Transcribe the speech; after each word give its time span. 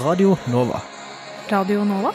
Radio 0.00 0.36
Nova. 0.46 0.82
Radio 1.50 1.84
Nova? 1.84 2.12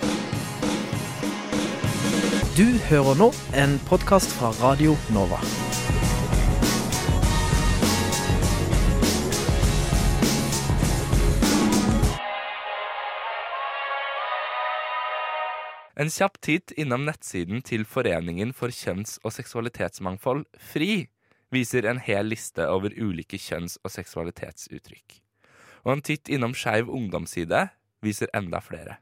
Du 2.56 2.64
hører 2.88 3.18
nå 3.20 3.26
en 3.60 3.74
podkast 3.90 4.32
fra 4.38 4.54
Radio 4.62 4.94
Nova. 5.12 5.42
En 16.00 16.08
kjapp 16.08 16.40
titt 16.40 16.72
innom 16.80 17.04
nettsiden 17.10 17.60
til 17.68 17.84
Foreningen 17.84 18.56
for 18.56 18.72
kjønns- 18.72 19.20
og 19.26 19.36
seksualitetsmangfold, 19.36 20.48
FRI, 20.72 21.10
viser 21.52 21.92
en 21.92 22.00
hel 22.00 22.32
liste 22.32 22.64
over 22.64 22.96
ulike 22.96 23.36
kjønns- 23.36 23.76
og 23.84 23.92
seksualitetsuttrykk. 23.92 25.23
Og 25.84 25.98
en 25.98 26.04
titt 26.06 26.30
innom 26.32 26.54
Skeiv 26.56 26.90
ungdomsside 26.92 27.68
viser 28.04 28.32
enda 28.36 28.62
flere. 28.64 29.00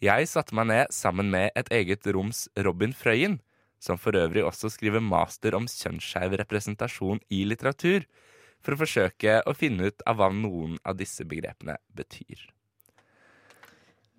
Jeg 0.00 0.28
satte 0.30 0.56
meg 0.56 0.70
ned 0.70 0.92
sammen 0.96 1.28
med 1.32 1.52
et 1.58 1.68
eget 1.76 2.06
roms 2.14 2.46
Robin 2.56 2.92
Frøyen, 2.96 3.38
som 3.80 3.98
for 4.00 4.16
øvrig 4.16 4.44
også 4.44 4.70
skriver 4.72 5.00
master 5.04 5.56
om 5.56 5.66
kjønnsskeiv 5.68 6.36
representasjon 6.40 7.20
i 7.32 7.42
litteratur, 7.48 8.04
for 8.60 8.76
å 8.76 8.80
forsøke 8.82 9.38
å 9.48 9.54
finne 9.56 9.88
ut 9.88 10.02
av 10.08 10.18
hva 10.20 10.28
noen 10.32 10.76
av 10.84 10.98
disse 11.00 11.24
begrepene 11.28 11.78
betyr. 11.96 12.42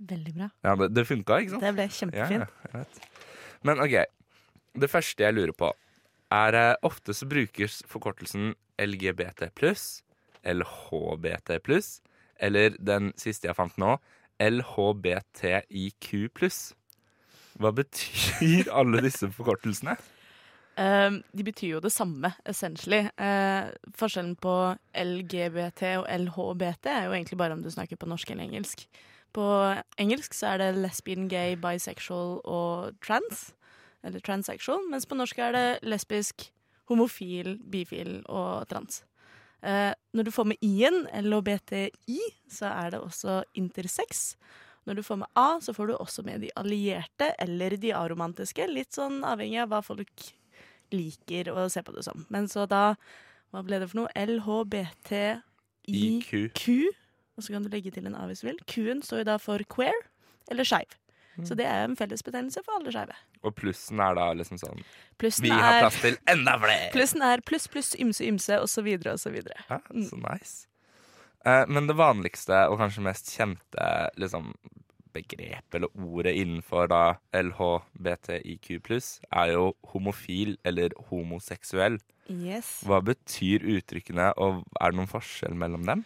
Veldig 0.01 0.33
bra. 0.33 0.47
Ja, 0.65 0.75
Det, 0.75 0.89
det 0.97 1.05
funka, 1.05 1.37
ikke 1.41 1.53
sant? 1.55 1.65
Det 1.65 1.73
ble 1.77 1.85
kjempefint. 1.93 2.57
ja. 2.73 2.85
Men 3.61 3.81
OK. 3.83 3.99
Det 4.81 4.89
første 4.89 5.25
jeg 5.25 5.35
lurer 5.35 5.53
på, 5.53 5.69
er 6.33 6.57
eh, 6.57 6.75
ofte 6.87 7.13
så 7.13 7.27
brukes 7.29 7.81
forkortelsen 7.91 8.53
LGBT 8.81 9.51
pluss, 9.53 10.01
LHBT 10.43 11.59
pluss, 11.65 11.99
eller 12.41 12.75
den 12.79 13.11
siste 13.19 13.49
jeg 13.49 13.57
fant 13.57 13.77
nå, 13.81 13.97
LHBTIQ 14.41 16.07
pluss. 16.33 16.71
Hva 17.61 17.73
betyr 17.75 18.71
alle 18.79 19.03
disse 19.05 19.29
forkortelsene? 19.35 19.97
Um, 20.79 21.19
de 21.35 21.43
betyr 21.43 21.75
jo 21.75 21.81
det 21.83 21.91
samme, 21.91 22.31
essentially. 22.47 23.03
Uh, 23.19 23.69
forskjellen 23.97 24.37
på 24.41 24.55
LGBT 24.95 25.97
og 25.99 26.07
LHBT 26.09 26.87
er 26.89 27.07
jo 27.09 27.15
egentlig 27.17 27.37
bare 27.37 27.57
om 27.57 27.63
du 27.63 27.69
snakker 27.69 27.99
på 27.99 28.09
norsk 28.09 28.31
eller 28.31 28.47
engelsk. 28.47 28.87
På 29.35 29.45
engelsk 29.99 30.33
så 30.35 30.53
er 30.53 30.63
det 30.63 30.79
lesbian, 30.79 31.27
gay, 31.31 31.55
bisexual 31.59 32.39
og 32.43 32.95
trans. 33.03 33.51
Eller 34.03 34.19
transsexual. 34.19 34.81
Mens 34.89 35.05
på 35.05 35.15
norsk 35.15 35.37
er 35.39 35.55
det 35.55 35.67
lesbisk, 35.85 36.49
homofil, 36.89 37.59
bifil 37.71 38.21
og 38.25 38.67
trans. 38.71 39.03
Eh, 39.61 39.93
når 40.17 40.27
du 40.27 40.31
får 40.33 40.47
med 40.51 40.65
i-en, 40.65 41.03
LHBTI, 41.21 42.19
så 42.49 42.71
er 42.71 42.93
det 42.93 43.01
også 43.01 43.41
intersex. 43.57 44.35
Når 44.89 44.97
du 44.97 45.03
får 45.05 45.19
med 45.21 45.29
A, 45.37 45.59
så 45.61 45.73
får 45.77 45.91
du 45.91 45.95
også 45.95 46.23
med 46.25 46.41
de 46.41 46.49
allierte 46.57 47.29
eller 47.39 47.77
de 47.77 47.93
aromantiske. 47.93 48.65
Litt 48.71 48.97
sånn 48.97 49.21
avhengig 49.27 49.61
av 49.61 49.69
hva 49.73 49.83
folk 49.85 50.31
liker 50.91 51.51
å 51.53 51.67
se 51.71 51.83
på 51.85 51.93
det 51.95 52.05
som. 52.07 52.25
Men 52.33 52.49
så 52.51 52.67
da 52.69 52.95
Hva 53.51 53.65
ble 53.67 53.81
det 53.81 53.89
for 53.91 53.99
noe? 53.99 54.11
LHBTIQ. 54.15 55.41
IQ. 55.91 56.67
Og 57.35 57.43
så 57.43 57.51
kan 57.51 57.65
du 57.65 57.67
legge 57.67 57.91
til 57.91 58.05
en 58.07 58.15
A 58.15 58.23
hvis 58.29 58.39
du 58.39 58.47
vil. 58.47 58.61
Q-en 58.63 59.01
står 59.03 59.25
jo 59.25 59.27
da 59.27 59.35
for 59.43 59.59
queer 59.67 59.97
eller 60.47 60.63
skeiv. 60.63 60.95
Så 61.47 61.55
det 61.55 61.65
er 61.65 61.85
en 61.85 61.95
fellesbetegnelse 61.95 62.63
for 62.65 62.79
alle 62.79 62.91
skeive. 62.93 63.15
Og 63.47 63.55
plussen 63.55 64.01
er 64.03 64.17
da 64.17 64.27
liksom 64.35 64.59
sånn 64.61 64.83
Plussen 65.21 65.47
Vi 65.47 65.53
har 65.53 65.77
er, 65.77 65.85
plass 65.85 66.01
til 66.03 66.17
enda 66.29 66.57
flere! 66.59 66.89
plussen 66.93 67.23
er 67.25 67.43
pluss, 67.45 67.69
pluss, 67.71 67.93
ymse, 68.01 68.25
ymse, 68.27 68.59
og 68.59 68.69
så 68.69 68.83
videre 68.85 69.15
og 69.15 69.21
så. 69.21 69.31
Ja, 69.31 69.79
nice. 69.93 70.67
Uh, 71.45 71.63
men 71.71 71.87
det 71.89 71.97
vanligste 71.97 72.65
og 72.69 72.77
kanskje 72.81 73.05
mest 73.05 73.31
kjente 73.33 73.87
liksom, 74.19 74.51
begrepet 75.15 75.77
eller 75.77 75.91
ordet 75.97 76.35
innenfor 76.37 76.89
da 76.91 77.01
LHBTIQ 77.35 78.71
er 79.31 79.53
jo 79.55 79.71
homofil 79.93 80.57
eller 80.67 80.95
homoseksuell. 81.09 81.99
Yes. 82.31 82.79
Hva 82.87 83.01
betyr 83.03 83.65
uttrykkene, 83.75 84.31
og 84.39 84.61
er 84.79 84.91
det 84.91 84.99
noen 84.99 85.11
forskjell 85.11 85.57
mellom 85.57 85.87
dem? 85.87 86.03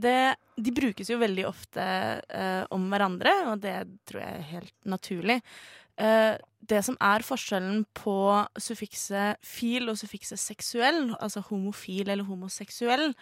Det, 0.00 0.36
de 0.56 0.72
brukes 0.74 1.10
jo 1.10 1.18
veldig 1.20 1.46
ofte 1.48 1.82
uh, 2.20 2.64
om 2.74 2.86
hverandre, 2.92 3.34
og 3.52 3.60
det 3.64 3.76
tror 4.08 4.22
jeg 4.22 4.38
er 4.38 4.48
helt 4.54 4.76
naturlig. 4.88 5.40
Uh, 6.00 6.36
det 6.70 6.80
som 6.86 6.96
er 7.02 7.24
forskjellen 7.24 7.82
på 7.96 8.16
suffikset 8.60 9.40
fil 9.44 9.90
og 9.90 9.98
suffikset 10.00 10.40
seksuell, 10.40 11.10
altså 11.18 11.42
homofil 11.48 12.08
eller 12.08 12.28
homoseksuell, 12.28 13.12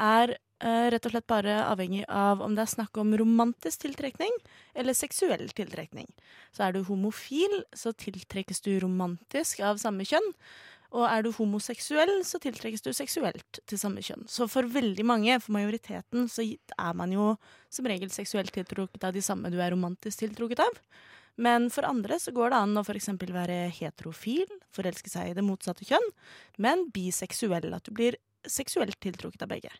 er 0.00 0.34
uh, 0.64 0.88
rett 0.92 1.08
og 1.08 1.14
slett 1.14 1.28
bare 1.28 1.58
avhengig 1.66 2.04
av 2.08 2.44
om 2.44 2.56
det 2.56 2.64
er 2.64 2.74
snakk 2.74 3.00
om 3.02 3.12
romantisk 3.18 3.84
tiltrekning 3.84 4.32
eller 4.78 4.96
seksuell 4.96 5.48
tiltrekning. 5.52 6.08
Så 6.54 6.66
er 6.66 6.76
du 6.76 6.84
homofil, 6.88 7.62
så 7.76 7.92
tiltrekkes 7.92 8.64
du 8.64 8.74
romantisk 8.84 9.64
av 9.64 9.80
samme 9.82 10.06
kjønn. 10.08 10.32
Og 10.92 11.06
er 11.08 11.24
du 11.24 11.30
homoseksuell, 11.32 12.18
så 12.28 12.36
tiltrekkes 12.42 12.84
du 12.84 12.90
seksuelt 12.92 13.60
til 13.68 13.80
samme 13.80 14.02
kjønn. 14.04 14.26
Så 14.28 14.44
for 14.50 14.68
veldig 14.68 15.06
mange, 15.08 15.38
for 15.40 15.56
majoriteten, 15.56 16.26
så 16.28 16.44
er 16.44 16.98
man 16.98 17.14
jo 17.14 17.30
som 17.72 17.88
regel 17.88 18.12
seksuelt 18.12 18.52
tiltrukket 18.52 19.06
av 19.08 19.16
de 19.16 19.22
samme 19.24 19.48
du 19.52 19.56
er 19.62 19.72
romantisk 19.72 20.20
tiltrukket 20.20 20.60
av. 20.66 20.82
Men 21.40 21.70
for 21.72 21.88
andre 21.88 22.18
så 22.20 22.34
går 22.36 22.52
det 22.52 22.58
an 22.60 22.76
å 22.76 22.84
f.eks. 22.84 23.08
være 23.22 23.56
heterofil, 23.72 24.50
forelske 24.76 25.08
seg 25.08 25.30
i 25.30 25.36
det 25.38 25.44
motsatte 25.46 25.86
kjønn, 25.88 26.10
men 26.60 26.84
biseksuell, 26.92 27.70
at 27.72 27.88
du 27.88 27.94
blir 27.96 28.18
seksuelt 28.44 28.98
tiltrukket 29.00 29.46
av 29.46 29.54
begge. 29.54 29.72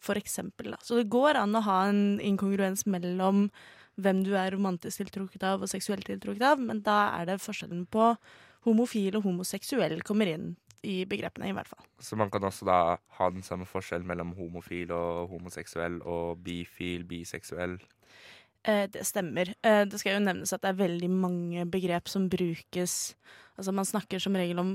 For 0.00 0.16
eksempel, 0.16 0.70
da. 0.72 0.78
Så 0.86 1.00
det 1.00 1.10
går 1.12 1.36
an 1.40 1.56
å 1.58 1.64
ha 1.66 1.80
en 1.90 2.20
inkongruens 2.24 2.86
mellom 2.86 3.48
hvem 4.00 4.22
du 4.24 4.32
er 4.38 4.54
romantisk 4.54 5.02
tiltrukket 5.02 5.42
av 5.44 5.64
og 5.64 5.72
seksuelt 5.72 6.06
tiltrukket 6.06 6.46
av, 6.46 6.62
men 6.62 6.80
da 6.86 7.10
er 7.18 7.26
det 7.28 7.42
forskjellen 7.42 7.84
på 7.90 8.14
homofil 8.66 9.18
og 9.18 9.24
homoseksuell 9.28 10.02
kommer 10.06 10.30
inn 10.30 10.50
i 10.86 11.04
begrepene, 11.08 11.50
i 11.50 11.54
hvert 11.56 11.68
fall. 11.68 11.84
Så 12.00 12.16
man 12.16 12.30
kan 12.32 12.44
også 12.46 12.66
da 12.68 12.80
ha 13.18 13.30
den 13.32 13.44
samme 13.44 13.66
forskjellen 13.68 14.08
mellom 14.08 14.32
homofil 14.38 14.92
og 14.96 15.28
homoseksuell 15.34 16.00
og 16.08 16.40
bifil, 16.44 17.04
biseksuell. 17.08 17.76
Eh, 18.64 18.86
det 18.92 19.04
stemmer. 19.08 19.52
Eh, 19.64 19.84
det 19.88 20.00
skal 20.00 20.18
jo 20.18 20.24
nevnes 20.24 20.52
at 20.52 20.64
det 20.64 20.72
er 20.72 20.82
veldig 20.82 21.10
mange 21.12 21.66
begrep 21.68 22.08
som 22.12 22.28
brukes 22.32 23.14
Altså 23.60 23.74
Man 23.76 23.88
snakker 23.88 24.22
som 24.22 24.36
regel 24.38 24.60
om 24.62 24.72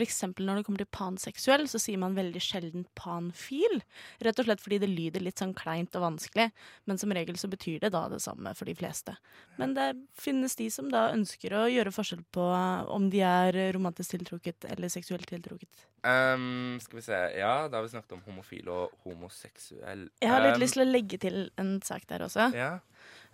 eksempel 0.00 0.46
når 0.48 0.60
det 0.60 0.66
kommer 0.66 0.82
til 0.82 0.90
panseksuell, 0.94 1.66
så 1.68 1.78
sier 1.82 2.00
man 2.00 2.16
veldig 2.16 2.40
sjelden 2.42 2.86
panfil. 2.98 3.82
Rett 4.24 4.40
og 4.40 4.48
slett 4.48 4.62
fordi 4.62 4.80
det 4.82 4.90
lyder 4.90 5.24
litt 5.24 5.40
sånn 5.40 5.52
kleint 5.56 5.94
og 5.98 6.06
vanskelig, 6.06 6.48
men 6.88 7.00
som 7.00 7.12
regel 7.14 7.36
så 7.40 7.50
betyr 7.52 7.82
det 7.84 7.92
da 7.94 8.06
det 8.12 8.22
samme 8.24 8.54
for 8.56 8.70
de 8.70 8.74
fleste. 8.78 9.14
Men 9.60 9.74
det 9.76 9.90
finnes 10.18 10.56
de 10.56 10.70
som 10.72 10.88
da 10.92 11.10
ønsker 11.12 11.54
å 11.56 11.66
gjøre 11.70 11.94
forskjell 11.94 12.24
på 12.32 12.48
om 12.90 13.10
de 13.12 13.22
er 13.26 13.60
romantisk 13.76 14.16
tiltrukket 14.16 14.68
eller 14.72 14.92
seksuelt 14.92 15.28
tiltrukket. 15.28 15.86
Um, 16.00 16.78
skal 16.80 16.96
vi 16.96 17.02
se 17.04 17.16
Ja, 17.36 17.68
da 17.68 17.76
har 17.76 17.84
vi 17.84 17.92
snakket 17.92 18.14
om 18.16 18.22
homofil 18.24 18.70
og 18.72 18.94
homoseksuell. 19.04 20.06
Jeg 20.22 20.32
har 20.32 20.46
litt 20.46 20.56
um, 20.56 20.62
lyst 20.62 20.78
til 20.78 20.86
å 20.86 20.88
legge 20.88 21.20
til 21.20 21.42
en 21.60 21.74
sak 21.84 22.06
der 22.08 22.24
også. 22.24 22.48
Ja. 22.56 22.78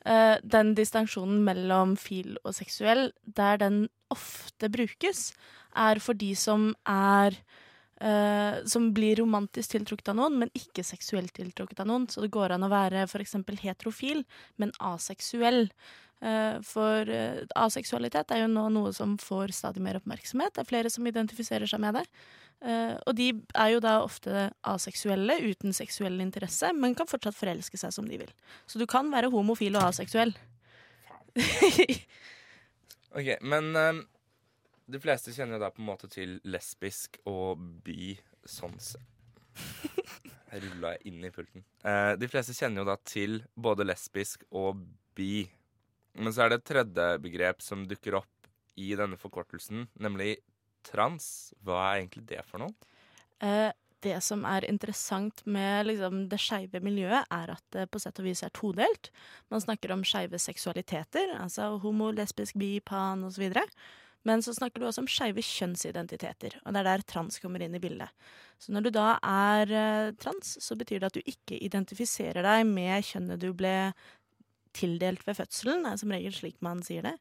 Eh, 0.06 0.36
den 0.42 0.74
distinksjonen 0.78 1.42
mellom 1.46 1.96
fil 1.98 2.36
og 2.44 2.54
seksuell, 2.54 3.08
der 3.24 3.58
den 3.62 3.86
ofte 4.12 4.70
brukes, 4.70 5.32
er 5.76 5.98
for 6.00 6.16
de 6.16 6.30
som 6.38 6.70
er 6.88 7.34
uh, 8.00 8.62
Som 8.68 8.90
blir 8.92 9.16
romantisk 9.16 9.72
tiltrukket 9.72 10.10
av 10.12 10.16
noen, 10.18 10.38
men 10.40 10.50
ikke 10.56 10.84
seksuelt 10.84 11.32
tiltrukket 11.36 11.80
av 11.80 11.88
noen. 11.88 12.06
Så 12.08 12.20
det 12.20 12.30
går 12.32 12.52
an 12.52 12.64
å 12.64 12.72
være 12.72 13.06
f.eks. 13.08 13.34
heterofil, 13.62 14.22
men 14.56 14.72
aseksuell. 14.80 15.70
Uh, 16.20 16.60
for 16.64 17.08
aseksualitet 17.56 18.32
er 18.32 18.44
jo 18.44 18.52
nå 18.52 18.68
noe 18.72 18.92
som 18.96 19.16
får 19.20 19.52
stadig 19.56 19.84
mer 19.84 19.98
oppmerksomhet. 20.00 20.54
Det 20.54 20.64
er 20.64 20.70
flere 20.70 20.92
som 20.92 21.08
identifiserer 21.08 21.68
seg 21.68 21.82
med 21.82 21.98
det. 21.98 22.04
Eh, 22.64 22.94
og 23.04 23.16
de 23.18 23.28
er 23.52 23.72
jo 23.74 23.80
da 23.84 23.98
ofte 24.04 24.48
aseksuelle 24.66 25.36
uten 25.44 25.76
seksuell 25.76 26.20
interesse, 26.24 26.70
men 26.72 26.96
kan 26.96 27.08
fortsatt 27.08 27.36
forelske 27.36 27.80
seg 27.80 27.92
som 27.94 28.08
de 28.08 28.20
vil. 28.22 28.32
Så 28.66 28.80
du 28.80 28.86
kan 28.90 29.10
være 29.12 29.32
homofil 29.34 29.76
og 29.76 29.90
aseksuell. 29.90 30.34
Ok, 33.16 33.30
men 33.48 33.70
ehm, 33.80 34.02
de 34.92 34.98
fleste 35.00 35.32
kjenner 35.32 35.56
jo 35.56 35.62
da 35.62 35.70
på 35.72 35.80
en 35.80 35.88
måte 35.88 36.08
til 36.12 36.34
lesbisk 36.44 37.16
og 37.30 37.62
bi 37.86 38.10
sånn. 38.44 38.76
Her 40.50 40.60
rulla 40.66 40.90
jeg 40.96 41.08
inn 41.08 41.24
i 41.24 41.30
pulten. 41.32 41.64
Uh, 41.80 42.12
de 42.20 42.28
fleste 42.28 42.52
kjenner 42.52 42.82
jo 42.82 42.90
da 42.90 42.98
til 43.08 43.38
både 43.56 43.86
lesbisk 43.88 44.44
og 44.52 44.84
bi. 45.16 45.46
Men 46.20 46.34
så 46.34 46.44
er 46.44 46.52
det 46.52 46.60
et 46.60 46.68
tredje 46.68 47.08
begrep 47.24 47.64
som 47.64 47.86
dukker 47.88 48.18
opp 48.20 48.50
i 48.76 48.90
denne 48.98 49.16
forkortelsen, 49.16 49.86
nemlig 49.96 50.36
trans. 50.86 51.26
Hva 51.64 51.82
er 51.90 52.00
egentlig 52.00 52.26
det 52.30 52.44
for 52.48 52.62
noe? 52.62 52.94
Eh, 53.44 53.70
det 54.04 54.20
som 54.24 54.44
er 54.46 54.66
interessant 54.68 55.42
med 55.48 55.88
liksom, 55.88 56.26
det 56.30 56.38
skeive 56.40 56.80
miljøet, 56.84 57.26
er 57.32 57.52
at 57.56 57.64
det 57.74 57.88
på 57.90 58.00
sett 58.02 58.18
og 58.22 58.28
vis 58.28 58.44
er 58.46 58.54
todelt. 58.54 59.10
Man 59.52 59.62
snakker 59.64 59.94
om 59.94 60.04
skeive 60.06 60.38
seksualiteter, 60.40 61.36
altså 61.40 61.74
homo, 61.82 62.12
lesbisk, 62.14 62.58
bi, 62.60 62.76
pan 62.84 63.24
osv. 63.26 63.48
Men 64.26 64.42
så 64.42 64.54
snakker 64.54 64.82
du 64.82 64.88
også 64.88 65.04
om 65.04 65.10
skeive 65.10 65.42
kjønnsidentiteter, 65.44 66.58
og 66.64 66.74
det 66.74 66.82
er 66.82 66.88
der 66.88 67.06
trans 67.06 67.38
kommer 67.42 67.62
inn 67.62 67.76
i 67.78 67.82
bildet. 67.82 68.10
Så 68.58 68.74
når 68.74 68.86
du 68.86 68.92
da 68.96 69.08
er 69.22 69.74
eh, 69.80 70.12
trans, 70.18 70.56
så 70.62 70.76
betyr 70.78 71.00
det 71.00 71.10
at 71.10 71.18
du 71.18 71.32
ikke 71.32 71.60
identifiserer 71.62 72.42
deg 72.46 72.66
med 72.68 73.06
kjønnet 73.06 73.42
du 73.42 73.52
ble 73.56 73.76
tildelt 74.76 75.24
ved 75.26 75.38
fødselen, 75.38 75.86
er 75.88 75.98
som 76.00 76.12
regel 76.12 76.34
slik 76.36 76.58
man 76.64 76.82
sier 76.84 77.06
det. 77.06 77.14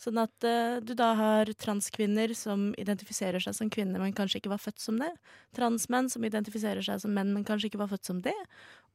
Sånn 0.00 0.18
at 0.18 0.46
uh, 0.48 0.80
du 0.82 0.94
da 0.98 1.12
har 1.18 1.52
transkvinner 1.60 2.32
som 2.38 2.70
identifiserer 2.80 3.42
seg 3.44 3.54
som 3.58 3.70
kvinner, 3.72 4.02
men 4.02 4.16
kanskje 4.16 4.40
ikke 4.40 4.52
var 4.54 4.62
født 4.62 4.82
som 4.82 4.98
det. 5.02 5.12
Transmenn 5.56 6.10
som 6.12 6.26
identifiserer 6.26 6.82
seg 6.84 7.02
som 7.04 7.14
menn, 7.14 7.34
men 7.36 7.46
kanskje 7.46 7.70
ikke 7.70 7.82
var 7.84 7.92
født 7.92 8.10
som 8.10 8.22
det. 8.24 8.36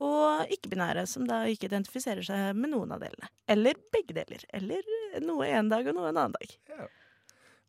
Og 0.03 0.53
ikke-binære, 0.57 1.07
som 1.09 1.29
da 1.29 1.43
ikke 1.49 1.69
identifiserer 1.69 2.25
seg 2.25 2.57
med 2.57 2.73
noen 2.73 2.95
av 2.97 3.03
delene. 3.05 3.31
Eller 3.49 3.79
begge 3.93 4.17
deler. 4.17 4.43
Eller 4.57 4.95
noe 5.23 5.47
en 5.47 5.71
dag 5.71 5.87
og 5.87 5.97
noe 5.97 6.11
en 6.11 6.17
annen 6.25 6.37
dag. 6.37 6.57
Ja. 6.73 6.89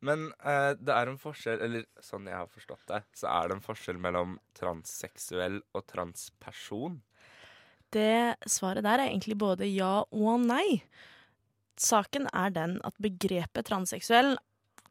Men 0.05 0.29
eh, 0.47 0.73
det 0.79 0.95
er 0.95 1.11
en 1.11 1.19
forskjell, 1.19 1.63
eller 1.65 1.87
sånn 2.05 2.29
jeg 2.31 2.39
har 2.39 2.51
forstått 2.53 2.85
det, 2.91 3.03
så 3.19 3.31
er 3.33 3.49
det 3.49 3.59
en 3.59 3.65
forskjell 3.65 3.99
mellom 4.03 4.37
transseksuell 4.59 5.59
og 5.75 5.87
transperson. 5.91 7.01
Det 7.95 8.37
svaret 8.51 8.85
der 8.85 9.01
er 9.01 9.09
egentlig 9.09 9.39
både 9.41 9.69
ja 9.71 10.03
og 10.05 10.43
nei. 10.45 10.83
Saken 11.79 12.27
er 12.35 12.51
den 12.53 12.77
at 12.85 12.97
begrepet 13.03 13.69
transseksuell 13.69 14.37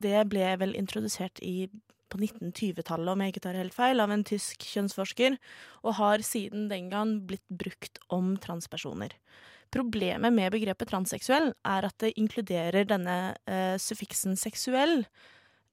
det 0.04 0.24
ble 0.30 0.54
vel 0.62 0.76
introdusert 0.78 1.42
i, 1.46 1.68
på 2.12 2.20
1920-tallet, 2.22 3.12
om 3.12 3.24
jeg 3.24 3.34
ikke 3.34 3.44
tar 3.48 3.60
helt 3.60 3.76
feil, 3.76 4.02
av 4.04 4.14
en 4.14 4.26
tysk 4.28 4.66
kjønnsforsker, 4.70 5.38
og 5.84 5.98
har 6.00 6.24
siden 6.26 6.68
den 6.72 6.92
gang 6.94 7.18
blitt 7.30 7.46
brukt 7.50 8.02
om 8.14 8.36
transpersoner. 8.42 9.16
Problemet 9.74 10.32
med 10.32 10.54
begrepet 10.54 10.92
transseksuell 10.94 11.52
er 11.68 11.88
at 11.90 11.98
det 12.04 12.14
inkluderer 12.16 12.88
denne 12.88 13.18
eh, 13.50 13.76
suffiksen 13.82 14.38
seksuell. 14.40 15.02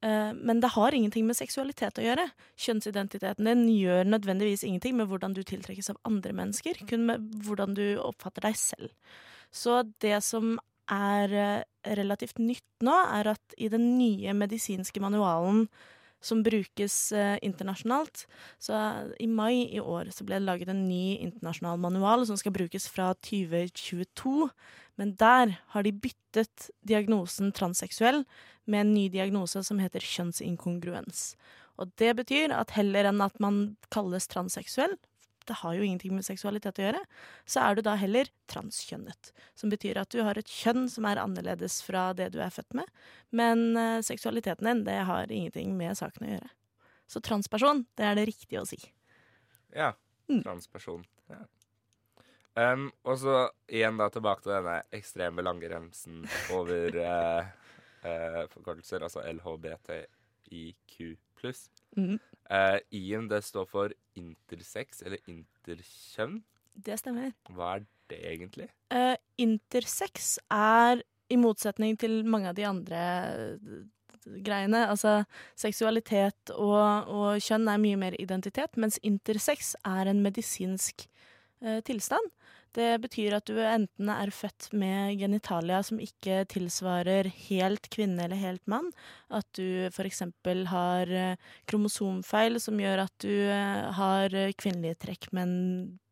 Eh, 0.05 0.33
men 0.35 0.61
det 0.61 0.75
har 0.75 0.95
ingenting 0.95 1.25
med 1.29 1.39
seksualitet 1.39 1.99
å 2.01 2.05
gjøre. 2.05 2.27
Kjønnsidentiteten 2.61 3.49
din 3.49 3.65
gjør 3.73 4.05
nødvendigvis 4.11 4.67
ingenting 4.67 4.99
med 4.99 5.09
hvordan 5.09 5.37
du 5.37 5.41
tiltrekkes 5.47 5.95
av 5.95 6.01
andre 6.09 6.35
mennesker, 6.37 6.83
kun 6.89 7.07
med 7.09 7.25
hvordan 7.47 7.77
du 7.79 7.87
oppfatter 8.03 8.51
deg 8.51 8.59
selv. 8.61 8.93
Så 9.55 9.81
det 10.05 10.19
som 10.27 10.59
er 10.93 11.33
eh, 11.33 11.65
relativt 11.97 12.43
nytt 12.43 12.85
nå, 12.85 12.95
er 13.17 13.33
at 13.33 13.57
i 13.57 13.71
den 13.73 13.95
nye 13.97 14.37
medisinske 14.37 15.01
manualen 15.01 15.65
som 16.25 16.43
brukes 16.45 16.97
eh, 17.13 17.37
internasjonalt. 17.45 18.25
Så 18.63 18.79
i 19.21 19.29
mai 19.29 19.69
i 19.69 19.81
år 19.81 20.11
så 20.15 20.27
ble 20.27 20.41
det 20.41 20.49
laget 20.49 20.73
en 20.73 20.87
ny 20.89 21.19
internasjonal 21.19 21.81
manual 21.81 22.25
som 22.29 22.39
skal 22.41 22.55
brukes 22.57 22.89
fra 22.91 23.13
2022. 23.27 24.49
Men 25.01 25.15
der 25.21 25.59
har 25.75 25.85
de 25.85 25.93
byttet 25.93 26.71
diagnosen 26.87 27.53
transseksuell 27.55 28.25
med 28.65 28.81
en 28.81 28.95
ny 28.95 29.09
diagnose 29.13 29.63
som 29.67 29.81
heter 29.83 30.05
kjønnsinkongruens. 30.05 31.35
Og 31.81 31.91
det 32.01 32.15
betyr 32.21 32.55
at 32.55 32.77
heller 32.77 33.11
enn 33.11 33.23
at 33.25 33.37
man 33.43 33.77
kalles 33.95 34.29
transseksuell, 34.31 34.95
det 35.49 35.59
har 35.61 35.77
jo 35.77 35.85
ingenting 35.85 36.15
med 36.17 36.27
seksualitet 36.27 36.79
å 36.81 36.87
gjøre, 36.87 37.01
så 37.49 37.65
er 37.65 37.77
du 37.77 37.83
da 37.87 37.95
heller 38.01 38.31
transkjønnet. 38.51 39.33
Som 39.59 39.73
betyr 39.73 40.01
at 40.01 40.13
du 40.15 40.23
har 40.25 40.39
et 40.41 40.51
kjønn 40.51 40.87
som 40.93 41.07
er 41.09 41.21
annerledes 41.23 41.81
fra 41.87 42.09
det 42.17 42.31
du 42.35 42.41
er 42.45 42.53
født 42.55 42.77
med. 42.79 42.91
Men 43.35 43.67
uh, 43.77 44.03
seksualiteten 44.05 44.69
din, 44.69 44.85
det 44.89 45.01
har 45.09 45.33
ingenting 45.33 45.77
med 45.79 45.99
saken 46.01 46.27
å 46.27 46.33
gjøre. 46.37 46.53
Så 47.11 47.21
transperson, 47.25 47.85
det 47.99 48.09
er 48.09 48.19
det 48.19 48.29
riktige 48.31 48.63
å 48.63 48.69
si. 48.69 48.81
Ja. 49.75 49.93
Mm. 50.31 50.41
Transperson. 50.47 51.05
Ja. 51.29 51.43
Um, 52.55 52.87
og 53.03 53.19
så 53.19 53.49
igjen 53.67 53.99
da 53.99 54.07
tilbake 54.15 54.45
til 54.45 54.55
denne 54.55 54.79
ekstreme 54.95 55.43
langremsen 55.43 56.23
over 56.55 56.97
uh, 57.03 57.43
uh, 58.07 58.43
forkortelser, 58.53 59.03
altså 59.03 59.25
LHBTIQ 59.27 60.95
pluss. 61.45 61.69
Mm. 61.97 62.19
Uh, 62.51 62.79
I-en 62.93 63.29
det 63.31 63.45
står 63.45 63.69
for 63.71 63.95
intersex, 64.19 65.03
eller 65.05 65.21
interkjønn. 65.31 66.41
Det 66.75 66.99
stemmer. 67.01 67.33
Hva 67.55 67.77
er 67.77 67.89
det 68.11 68.21
egentlig? 68.33 68.69
Uh, 68.93 69.17
intersex 69.41 70.37
er, 70.53 71.05
i 71.33 71.39
motsetning 71.41 71.97
til 72.01 72.21
mange 72.29 72.51
av 72.51 72.57
de 72.59 72.67
andre 72.69 72.99
eh, 73.33 73.77
greiene, 74.45 74.83
altså 74.93 75.23
seksualitet 75.57 76.53
og, 76.53 77.09
og, 77.09 77.41
kjønn 77.43 77.65
er 77.73 77.81
mye 77.81 77.97
mer 77.99 78.17
identitet, 78.21 78.77
mens 78.77 79.01
intersex 79.03 79.73
er 79.89 80.11
en 80.13 80.21
medisinsk 80.23 81.07
uh, 81.65 81.81
tilstand. 81.89 82.29
Det 82.75 82.91
betyr 83.05 83.37
at 83.37 83.47
du 83.47 83.59
enten 83.63 84.09
er 84.11 84.33
født 84.35 84.73
med 84.75 85.19
genitalia 85.21 85.79
som 85.87 86.01
ikke 86.03 86.41
tilsvarer 86.51 87.29
helt 87.47 87.87
kvinne 87.95 88.25
eller 88.27 88.41
helt 88.41 88.65
mann. 88.71 88.89
At 89.31 89.47
du 89.55 89.87
f.eks. 89.93 90.25
har 90.73 91.13
eh, 91.15 91.37
kromosomfeil 91.71 92.59
som 92.63 92.81
gjør 92.83 93.05
at 93.05 93.15
du 93.23 93.31
eh, 93.31 93.85
har 93.95 94.35
kvinnelige 94.59 94.99
trekk, 95.07 95.31
men 95.37 95.53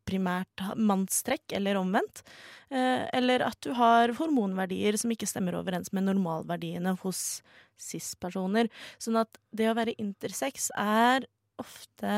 primært 0.07 0.63
mannstrekk, 0.75 1.51
eller 1.55 1.79
omvendt. 1.79 2.23
Eh, 2.71 3.03
eller 3.11 3.43
at 3.49 3.59
du 3.63 3.73
har 3.75 4.15
hormonverdier 4.19 4.95
som 4.99 5.11
ikke 5.11 5.27
stemmer 5.27 5.59
overens 5.59 5.91
med 5.91 6.07
normalverdiene 6.07 6.95
hos 7.03 7.41
cis-personer. 7.79 8.71
Sånn 9.03 9.19
at 9.19 9.35
det 9.51 9.67
å 9.67 9.75
være 9.75 9.97
intersex 9.99 10.71
er 10.79 11.27
ofte 11.59 12.15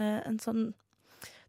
en 0.00 0.40
sånn 0.42 0.72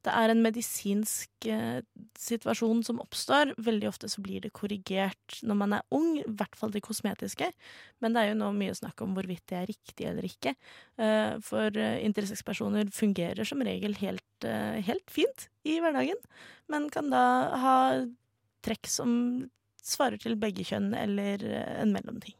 det 0.05 0.13
er 0.13 0.31
en 0.31 0.43
medisinsk 0.43 1.47
eh, 1.49 1.79
situasjon 2.19 2.83
som 2.85 3.01
oppstår. 3.01 3.53
Veldig 3.65 3.89
ofte 3.89 4.09
så 4.11 4.21
blir 4.25 4.43
det 4.43 4.53
korrigert 4.57 5.39
når 5.45 5.59
man 5.61 5.75
er 5.77 5.85
ung, 5.95 6.19
i 6.21 6.25
hvert 6.27 6.57
fall 6.57 6.73
det 6.73 6.83
kosmetiske. 6.85 7.49
Men 8.03 8.15
det 8.15 8.21
er 8.21 8.31
jo 8.31 8.37
nå 8.43 8.51
mye 8.57 8.75
snakk 8.77 9.01
om 9.05 9.15
hvorvidt 9.17 9.45
det 9.51 9.59
er 9.61 9.71
riktig 9.71 10.09
eller 10.11 10.27
ikke. 10.29 10.55
Eh, 11.01 11.33
for 11.45 11.81
eh, 11.81 11.97
intersex-personer 12.05 12.93
fungerer 12.93 13.47
som 13.47 13.63
regel 13.65 13.97
helt, 14.03 14.47
eh, 14.47 14.79
helt, 14.85 15.05
fint 15.11 15.49
i 15.65 15.79
hverdagen, 15.81 16.21
men 16.71 16.89
kan 16.93 17.09
da 17.13 17.25
ha 17.61 17.77
trekk 18.65 18.89
som 18.89 19.11
svarer 19.85 20.21
til 20.21 20.37
begge 20.39 20.65
kjønn 20.65 20.93
eller 20.97 21.45
eh, 21.45 21.77
en 21.81 21.93
mellomting. 21.95 22.37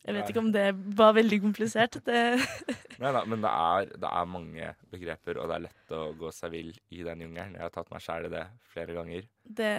Jeg 0.00 0.16
vet 0.16 0.30
ikke 0.32 0.40
om 0.40 0.50
det 0.52 0.66
var 0.96 1.12
veldig 1.16 1.38
komplisert. 1.42 1.98
Det 2.06 2.20
Nei 3.02 3.12
da, 3.12 3.22
men 3.28 3.44
det 3.44 3.52
er, 3.52 3.90
det 4.00 4.08
er, 4.10 4.28
mange 4.32 4.72
begreper, 4.92 5.40
og 5.40 5.50
det 5.50 5.58
er 5.58 5.64
lett 5.66 5.94
å 5.96 6.02
gå 6.16 6.32
seg 6.32 6.54
vill 6.54 6.70
i 6.92 7.04
den 7.04 7.26
jungelen. 7.26 7.56
Jeg 7.58 7.66
har 7.66 7.74
tatt 7.74 7.92
meg 7.92 8.04
sjæl 8.04 8.28
i 8.30 8.32
det 8.32 8.46
flere 8.72 8.96
ganger. 8.96 9.26
Det, 9.44 9.72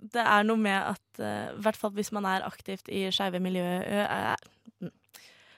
det, 0.00 0.24
er 0.24 0.46
noe 0.48 0.60
med 0.60 0.78
at, 0.80 1.06
i 1.20 1.28
uh, 1.28 1.58
hvert 1.64 1.80
fall 1.80 1.92
hvis 1.96 2.12
man 2.16 2.28
er 2.28 2.46
aktivt 2.48 2.88
i 2.88 3.06
skeive 3.12 3.40
miljøer 3.42 3.84
uh, 4.08 4.88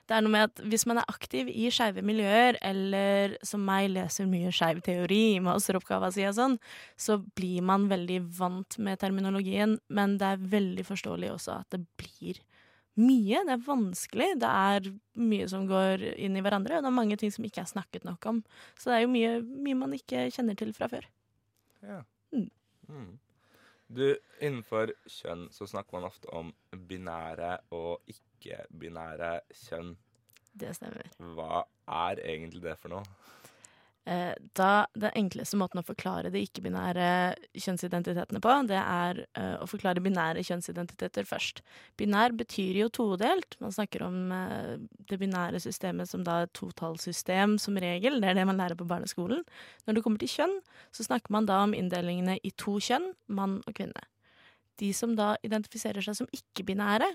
Det 0.08 0.16
er 0.16 0.24
noe 0.24 0.34
med 0.34 0.48
at 0.48 0.62
hvis 0.72 0.86
man 0.90 0.98
er 1.02 1.10
aktiv 1.14 1.50
i 1.52 1.70
skeive 1.74 2.02
miljøer, 2.06 2.58
eller 2.64 3.38
som 3.46 3.62
meg 3.62 3.92
leser 3.94 4.26
mye 4.30 4.50
skeiv 4.54 4.82
teori 4.82 5.22
i 5.36 5.42
masteroppgava 5.44 6.10
si 6.14 6.26
og 6.26 6.34
sånn, 6.38 6.58
så 6.98 7.20
blir 7.38 7.62
man 7.62 7.86
veldig 7.90 8.22
vant 8.38 8.80
med 8.82 8.98
terminologien, 8.98 9.78
men 9.94 10.18
det 10.18 10.34
er 10.34 10.46
veldig 10.58 10.90
forståelig 10.90 11.34
også 11.36 11.60
at 11.60 11.76
det 11.76 11.84
blir 12.00 12.42
mye. 12.98 13.44
Det 13.46 13.54
er 13.54 13.64
vanskelig. 13.66 14.28
Det 14.42 14.50
er 14.50 14.90
mye 15.18 15.46
som 15.50 15.68
går 15.70 16.04
inn 16.16 16.36
i 16.38 16.42
hverandre, 16.44 16.78
og 16.78 16.84
det 16.84 16.90
er 16.90 16.98
mange 16.98 17.18
ting 17.20 17.32
som 17.34 17.46
ikke 17.46 17.62
er 17.64 17.70
snakket 17.70 18.06
nok 18.08 18.28
om. 18.30 18.42
Så 18.78 18.90
det 18.90 18.98
er 18.98 19.06
jo 19.06 19.14
mye, 19.14 19.32
mye 19.66 19.78
man 19.78 19.96
ikke 19.96 20.28
kjenner 20.34 20.58
til 20.58 20.74
fra 20.76 20.90
før. 20.92 21.08
Ja. 21.86 22.02
Mm. 22.34 22.50
Mm. 22.88 23.10
Du, 23.88 24.04
innenfor 24.44 24.92
kjønn 25.08 25.46
så 25.54 25.66
snakker 25.70 25.96
man 25.96 26.08
ofte 26.10 26.28
om 26.36 26.50
binære 26.90 27.54
og 27.72 28.04
ikke-binære 28.12 29.32
kjønn. 29.64 29.94
Det 30.58 30.74
stemmer. 30.76 31.08
Hva 31.38 31.62
er 31.86 32.20
egentlig 32.26 32.64
det 32.66 32.76
for 32.80 32.92
noe? 32.92 33.06
Eh, 34.08 34.34
da 34.56 34.86
Den 34.96 35.12
enkleste 35.18 35.58
måten 35.60 35.82
å 35.82 35.84
forklare 35.84 36.30
de 36.32 36.40
ikke-binære 36.46 37.08
kjønnsidentitetene 37.60 38.40
på, 38.40 38.54
det 38.70 38.78
er 38.78 39.20
uh, 39.36 39.58
å 39.60 39.66
forklare 39.68 40.00
binære 40.00 40.44
kjønnsidentiteter 40.48 41.26
først. 41.28 41.60
Binær 42.00 42.32
betyr 42.38 42.78
jo 42.80 42.88
todelt. 42.94 43.58
Man 43.60 43.74
snakker 43.74 44.06
om 44.06 44.32
uh, 44.32 44.78
det 45.10 45.18
binære 45.20 45.60
systemet 45.60 46.08
som 46.08 46.24
da 46.24 46.40
et 46.46 46.54
totallssystem 46.56 47.58
som 47.60 47.76
regel. 47.76 48.16
Det 48.22 48.30
er 48.30 48.40
det 48.40 48.46
man 48.48 48.62
lærer 48.62 48.78
på 48.80 48.88
barneskolen. 48.88 49.44
Når 49.84 49.98
det 49.98 50.04
kommer 50.06 50.24
til 50.24 50.32
kjønn, 50.38 50.56
så 50.94 51.04
snakker 51.10 51.34
man 51.36 51.50
da 51.50 51.60
om 51.66 51.76
inndelingene 51.76 52.38
i 52.40 52.54
to 52.56 52.78
kjønn, 52.80 53.12
mann 53.28 53.60
og 53.66 53.76
kvinne. 53.76 54.08
De 54.80 54.94
som 54.96 55.12
da 55.18 55.34
identifiserer 55.44 56.06
seg 56.06 56.16
som 56.22 56.32
ikke-binære, 56.32 57.12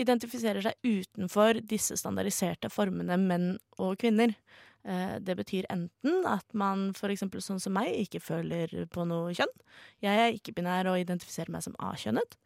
identifiserer 0.00 0.64
seg 0.64 0.80
utenfor 0.80 1.60
disse 1.68 1.98
standardiserte 2.00 2.72
formene 2.72 3.20
menn 3.20 3.50
og 3.76 3.98
kvinner. 4.00 4.32
Eh, 4.84 5.16
det 5.22 5.36
betyr 5.38 5.68
enten 5.70 6.26
at 6.26 6.46
man 6.58 6.90
eksempel 6.92 7.42
sånn 7.44 7.60
som 7.62 7.74
meg 7.76 7.92
ikke 8.00 8.22
føler 8.22 8.72
på 8.90 9.06
noe 9.06 9.34
kjønn. 9.36 9.52
Jeg 10.02 10.22
er 10.24 10.36
ikke-binær 10.36 10.90
og 10.90 11.00
identifiserer 11.02 11.52
meg 11.54 11.64
som 11.66 11.76
A-kjønnet. 11.78 12.38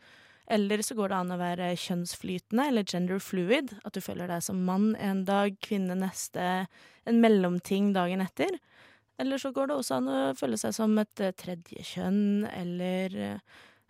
Eller 0.46 0.82
så 0.84 0.94
går 0.94 1.10
det 1.10 1.16
an 1.18 1.34
å 1.34 1.40
være 1.40 1.72
kjønnsflytende, 1.82 2.68
eller 2.68 2.86
gender 2.86 3.22
fluid. 3.22 3.72
At 3.82 3.96
du 3.96 4.02
føler 4.04 4.30
deg 4.30 4.44
som 4.46 4.60
mann 4.68 4.92
en 5.02 5.24
dag, 5.26 5.56
kvinne 5.64 5.96
neste, 5.98 6.66
en 7.08 7.22
mellomting 7.22 7.90
dagen 7.96 8.22
etter. 8.22 8.60
Eller 9.18 9.40
så 9.42 9.50
går 9.56 9.70
det 9.70 9.78
også 9.80 9.96
an 9.98 10.12
å 10.12 10.18
føle 10.38 10.58
seg 10.60 10.76
som 10.76 10.92
et 11.00 11.24
eh, 11.24 11.34
tredje 11.34 11.86
kjønn, 11.94 12.44
eller 12.52 13.16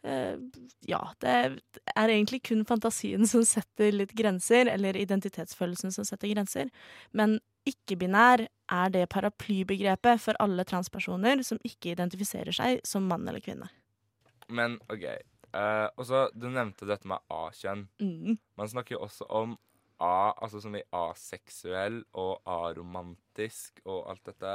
eh, 0.06 0.38
ja, 0.86 1.00
det 1.18 1.34
er 1.34 2.12
egentlig 2.14 2.44
kun 2.46 2.62
fantasien 2.68 3.26
som 3.26 3.42
setter 3.44 3.90
litt 3.90 4.14
grenser, 4.16 4.70
eller 4.70 4.96
identitetsfølelsen 5.02 5.92
som 5.92 6.06
setter 6.06 6.30
grenser. 6.30 6.70
Men 7.10 7.40
ikke-binær 7.66 8.46
er 8.46 8.92
det 8.94 9.06
paraplybegrepet 9.12 10.23
for 10.23 10.38
alle 10.42 10.64
transpersoner 10.66 11.42
som 11.46 11.61
ikke 11.66 11.94
identifiserer 11.94 12.54
seg 12.54 12.82
som 12.87 13.06
mann 13.11 13.26
eller 13.28 13.42
kvinne. 13.44 13.68
Men 14.49 14.78
OK. 14.92 15.06
Uh, 15.56 15.88
og 15.96 16.04
så, 16.08 16.26
Du 16.35 16.49
nevnte 16.52 16.88
dette 16.88 17.08
med 17.08 17.23
A-kjønn. 17.32 17.87
Mm. 18.02 18.37
Man 18.58 18.70
snakker 18.70 18.96
jo 18.96 19.04
også 19.06 19.28
om 19.30 19.56
A, 19.96 20.35
altså 20.37 20.61
som 20.61 20.75
i 20.76 20.85
aseksuell 20.92 22.02
og 22.20 22.42
aromantisk 22.44 23.80
og 23.87 24.11
alt 24.12 24.26
dette. 24.28 24.52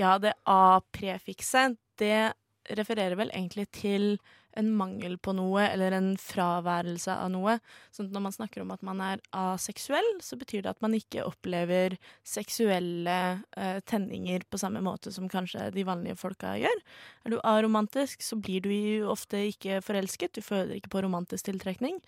Ja, 0.00 0.16
det 0.18 0.34
A-prefikset, 0.50 1.78
det 2.00 2.32
refererer 2.78 3.14
vel 3.18 3.30
egentlig 3.30 3.68
til 3.76 4.16
en 4.58 4.70
mangel 4.74 5.16
på 5.22 5.34
noe, 5.36 5.62
eller 5.68 5.94
en 5.94 6.10
fraværelse 6.20 7.14
av 7.14 7.30
noe. 7.34 7.58
Sånn 7.94 8.08
at 8.08 8.16
når 8.16 8.24
man 8.26 8.34
snakker 8.34 8.64
om 8.64 8.72
at 8.74 8.82
man 8.86 9.02
er 9.04 9.22
aseksuell, 9.36 10.10
så 10.24 10.38
betyr 10.40 10.64
det 10.64 10.72
at 10.74 10.82
man 10.84 10.96
ikke 10.96 11.26
opplever 11.28 11.96
seksuelle 12.26 13.18
eh, 13.56 13.78
tenninger 13.86 14.46
på 14.50 14.60
samme 14.60 14.82
måte 14.84 15.14
som 15.14 15.30
kanskje 15.30 15.70
de 15.74 15.86
vanlige 15.86 16.18
folka 16.20 16.56
gjør. 16.60 16.84
Er 17.24 17.34
du 17.34 17.40
aromantisk, 17.46 18.24
så 18.26 18.38
blir 18.40 18.64
du 18.66 18.72
jo 18.72 19.10
ofte 19.14 19.46
ikke 19.52 19.80
forelsket, 19.86 20.34
du 20.36 20.44
føler 20.44 20.78
ikke 20.78 20.94
på 20.96 21.04
romantisk 21.06 21.50
tiltrekning. 21.50 22.00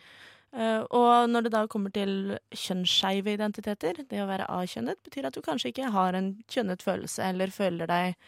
Uh, 0.53 0.85
og 0.93 1.31
når 1.33 1.47
det 1.47 1.55
da 1.55 1.63
kommer 1.71 1.93
til 1.95 2.35
kjønnsskeive 2.53 3.39
identiteter, 3.39 4.03
det 4.11 4.21
å 4.21 4.29
være 4.29 4.51
A-kjønnet, 4.53 5.01
betyr 5.07 5.31
at 5.31 5.37
du 5.37 5.41
kanskje 5.45 5.71
ikke 5.73 5.93
har 5.95 6.17
en 6.19 6.35
kjønnet 6.53 6.85
følelse, 6.85 7.25
eller 7.25 7.55
føler 7.55 7.89
deg 7.89 8.19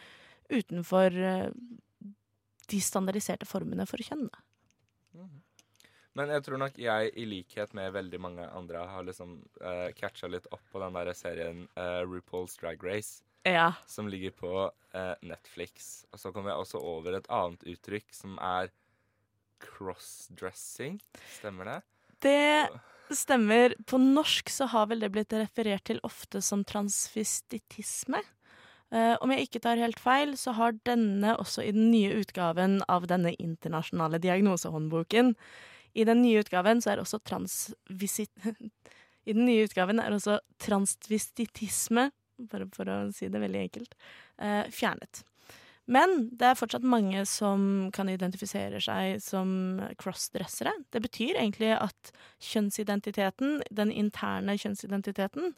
utenfor 0.49 1.13
uh, 1.21 1.51
de 2.71 2.81
standardiserte 2.83 3.47
formene 3.49 3.87
for 3.89 4.01
kjønn. 4.03 4.27
Mm. 5.15 5.41
Men 6.15 6.31
jeg 6.31 6.45
tror 6.45 6.61
nok 6.61 6.77
jeg, 6.79 7.11
i 7.19 7.25
likhet 7.27 7.73
med 7.75 7.91
veldig 7.95 8.19
mange 8.23 8.47
andre, 8.47 8.85
har 8.87 9.03
liksom 9.03 9.37
uh, 9.59 9.89
catcha 9.97 10.29
litt 10.31 10.47
opp 10.55 10.63
på 10.71 10.79
den 10.79 10.95
der 10.95 11.11
serien 11.17 11.65
uh, 11.75 12.03
RuPaul's 12.07 12.55
Drag 12.61 12.83
Race. 12.83 13.19
Ja. 13.45 13.73
Som 13.85 14.07
ligger 14.09 14.31
på 14.31 14.53
uh, 14.71 15.15
Netflix. 15.21 16.05
Og 16.15 16.21
så 16.21 16.31
kommer 16.31 16.53
jeg 16.53 16.63
også 16.63 16.79
over 16.79 17.19
et 17.19 17.27
annet 17.27 17.67
uttrykk 17.75 18.15
som 18.15 18.39
er 18.39 18.71
crossdressing. 19.65 21.01
Stemmer 21.35 21.69
det? 21.69 21.77
Det 22.23 23.15
stemmer. 23.15 23.75
På 23.85 23.99
norsk 24.01 24.49
så 24.49 24.69
har 24.71 24.87
vel 24.89 25.03
det 25.03 25.11
blitt 25.13 25.35
referert 25.35 25.85
til 25.91 25.99
ofte 26.07 26.41
som 26.41 26.63
transvestitisme. 26.67 28.23
Uh, 28.95 29.15
om 29.19 29.31
jeg 29.33 29.47
ikke 29.47 29.59
tar 29.65 29.81
helt 29.81 29.99
feil, 29.99 30.35
så 30.39 30.53
har 30.55 30.77
denne 30.87 31.33
også 31.41 31.65
i 31.65 31.73
den 31.75 31.89
nye 31.91 32.13
utgaven 32.21 32.77
av 32.91 33.09
denne 33.11 33.33
internasjonale 33.35 34.21
diagnosehåndboken 34.23 35.33
I 35.95 36.05
den 36.07 36.21
nye 36.23 36.43
utgaven 36.43 36.79
er 36.87 37.01
også 37.03 37.19
transvisit... 37.27 38.31
I 39.27 39.33
den 39.33 39.47
nye 39.49 39.65
utgaven 39.65 39.99
er 39.99 40.13
også 40.13 40.37
transvestitisme, 40.61 42.11
bare 42.51 42.67
for 42.75 42.91
å 42.93 42.97
si 43.15 43.27
det 43.31 43.41
veldig 43.41 43.63
enkelt, 43.65 43.95
uh, 44.39 44.63
fjernet. 44.71 45.25
Men 45.85 46.29
det 46.33 46.47
er 46.49 46.57
fortsatt 46.57 46.85
mange 46.85 47.21
som 47.29 47.89
kan 47.93 48.09
identifisere 48.09 48.79
seg 48.81 49.19
som 49.21 49.49
crossdressere. 50.01 50.73
Det 50.89 51.01
betyr 51.03 51.37
egentlig 51.37 51.75
at 51.77 52.13
kjønnsidentiteten, 52.41 53.59
den 53.69 53.91
interne 53.93 54.57
kjønnsidentiteten, 54.61 55.53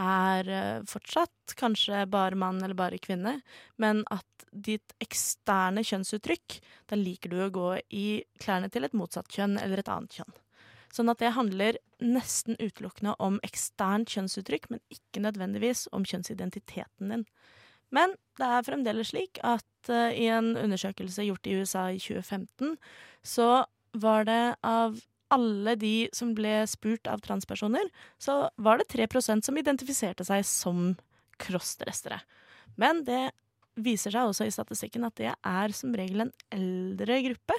er 0.00 0.48
eh, 0.48 0.82
fortsatt 0.88 1.54
kanskje 1.60 2.04
bare 2.10 2.38
mann 2.38 2.62
eller 2.62 2.78
bare 2.78 3.00
kvinne, 3.02 3.38
men 3.80 4.02
at 4.10 4.46
ditt 4.50 4.94
eksterne 5.02 5.84
kjønnsuttrykk, 5.86 6.58
da 6.90 6.98
liker 6.98 7.32
du 7.32 7.40
å 7.44 7.50
gå 7.54 7.68
i 7.94 8.06
klærne 8.42 8.70
til 8.72 8.86
et 8.86 8.96
motsatt 8.96 9.30
kjønn 9.30 9.58
eller 9.60 9.82
et 9.82 9.92
annet 9.92 10.20
kjønn. 10.20 10.38
Sånn 10.90 11.10
at 11.12 11.20
det 11.22 11.36
handler 11.36 11.78
nesten 12.02 12.58
utelukkende 12.58 13.14
om 13.22 13.38
eksternt 13.46 14.10
kjønnsuttrykk, 14.10 14.70
men 14.72 14.82
ikke 14.90 15.22
nødvendigvis 15.22 15.86
om 15.94 16.06
kjønnsidentiteten 16.08 17.14
din. 17.14 17.26
Men 17.94 18.16
det 18.38 18.46
er 18.46 18.66
fremdeles 18.66 19.12
slik 19.12 19.38
at 19.46 19.90
uh, 19.90 20.10
i 20.10 20.26
en 20.30 20.56
undersøkelse 20.58 21.26
gjort 21.26 21.46
i 21.46 21.56
USA 21.60 21.88
i 21.94 22.00
2015, 22.02 22.74
så 23.22 23.50
var 24.02 24.26
det 24.26 24.42
av 24.66 24.98
alle 25.34 25.76
de 25.78 25.94
som 26.16 26.32
ble 26.36 26.62
spurt 26.70 27.06
av 27.10 27.22
transpersoner, 27.24 27.86
så 28.18 28.42
var 28.60 28.80
det 28.80 28.90
3% 28.92 29.46
som 29.46 29.58
identifiserte 29.58 30.26
seg 30.26 30.44
som 30.48 30.90
crossdressere. 31.40 32.20
Men 32.80 33.04
det 33.06 33.30
viser 33.80 34.12
seg 34.14 34.28
også 34.28 34.46
i 34.46 34.54
statistikken 34.54 35.06
at 35.06 35.16
det 35.20 35.32
er 35.32 35.76
som 35.76 35.94
regel 35.96 36.26
en 36.26 36.34
eldre 36.54 37.20
gruppe. 37.28 37.56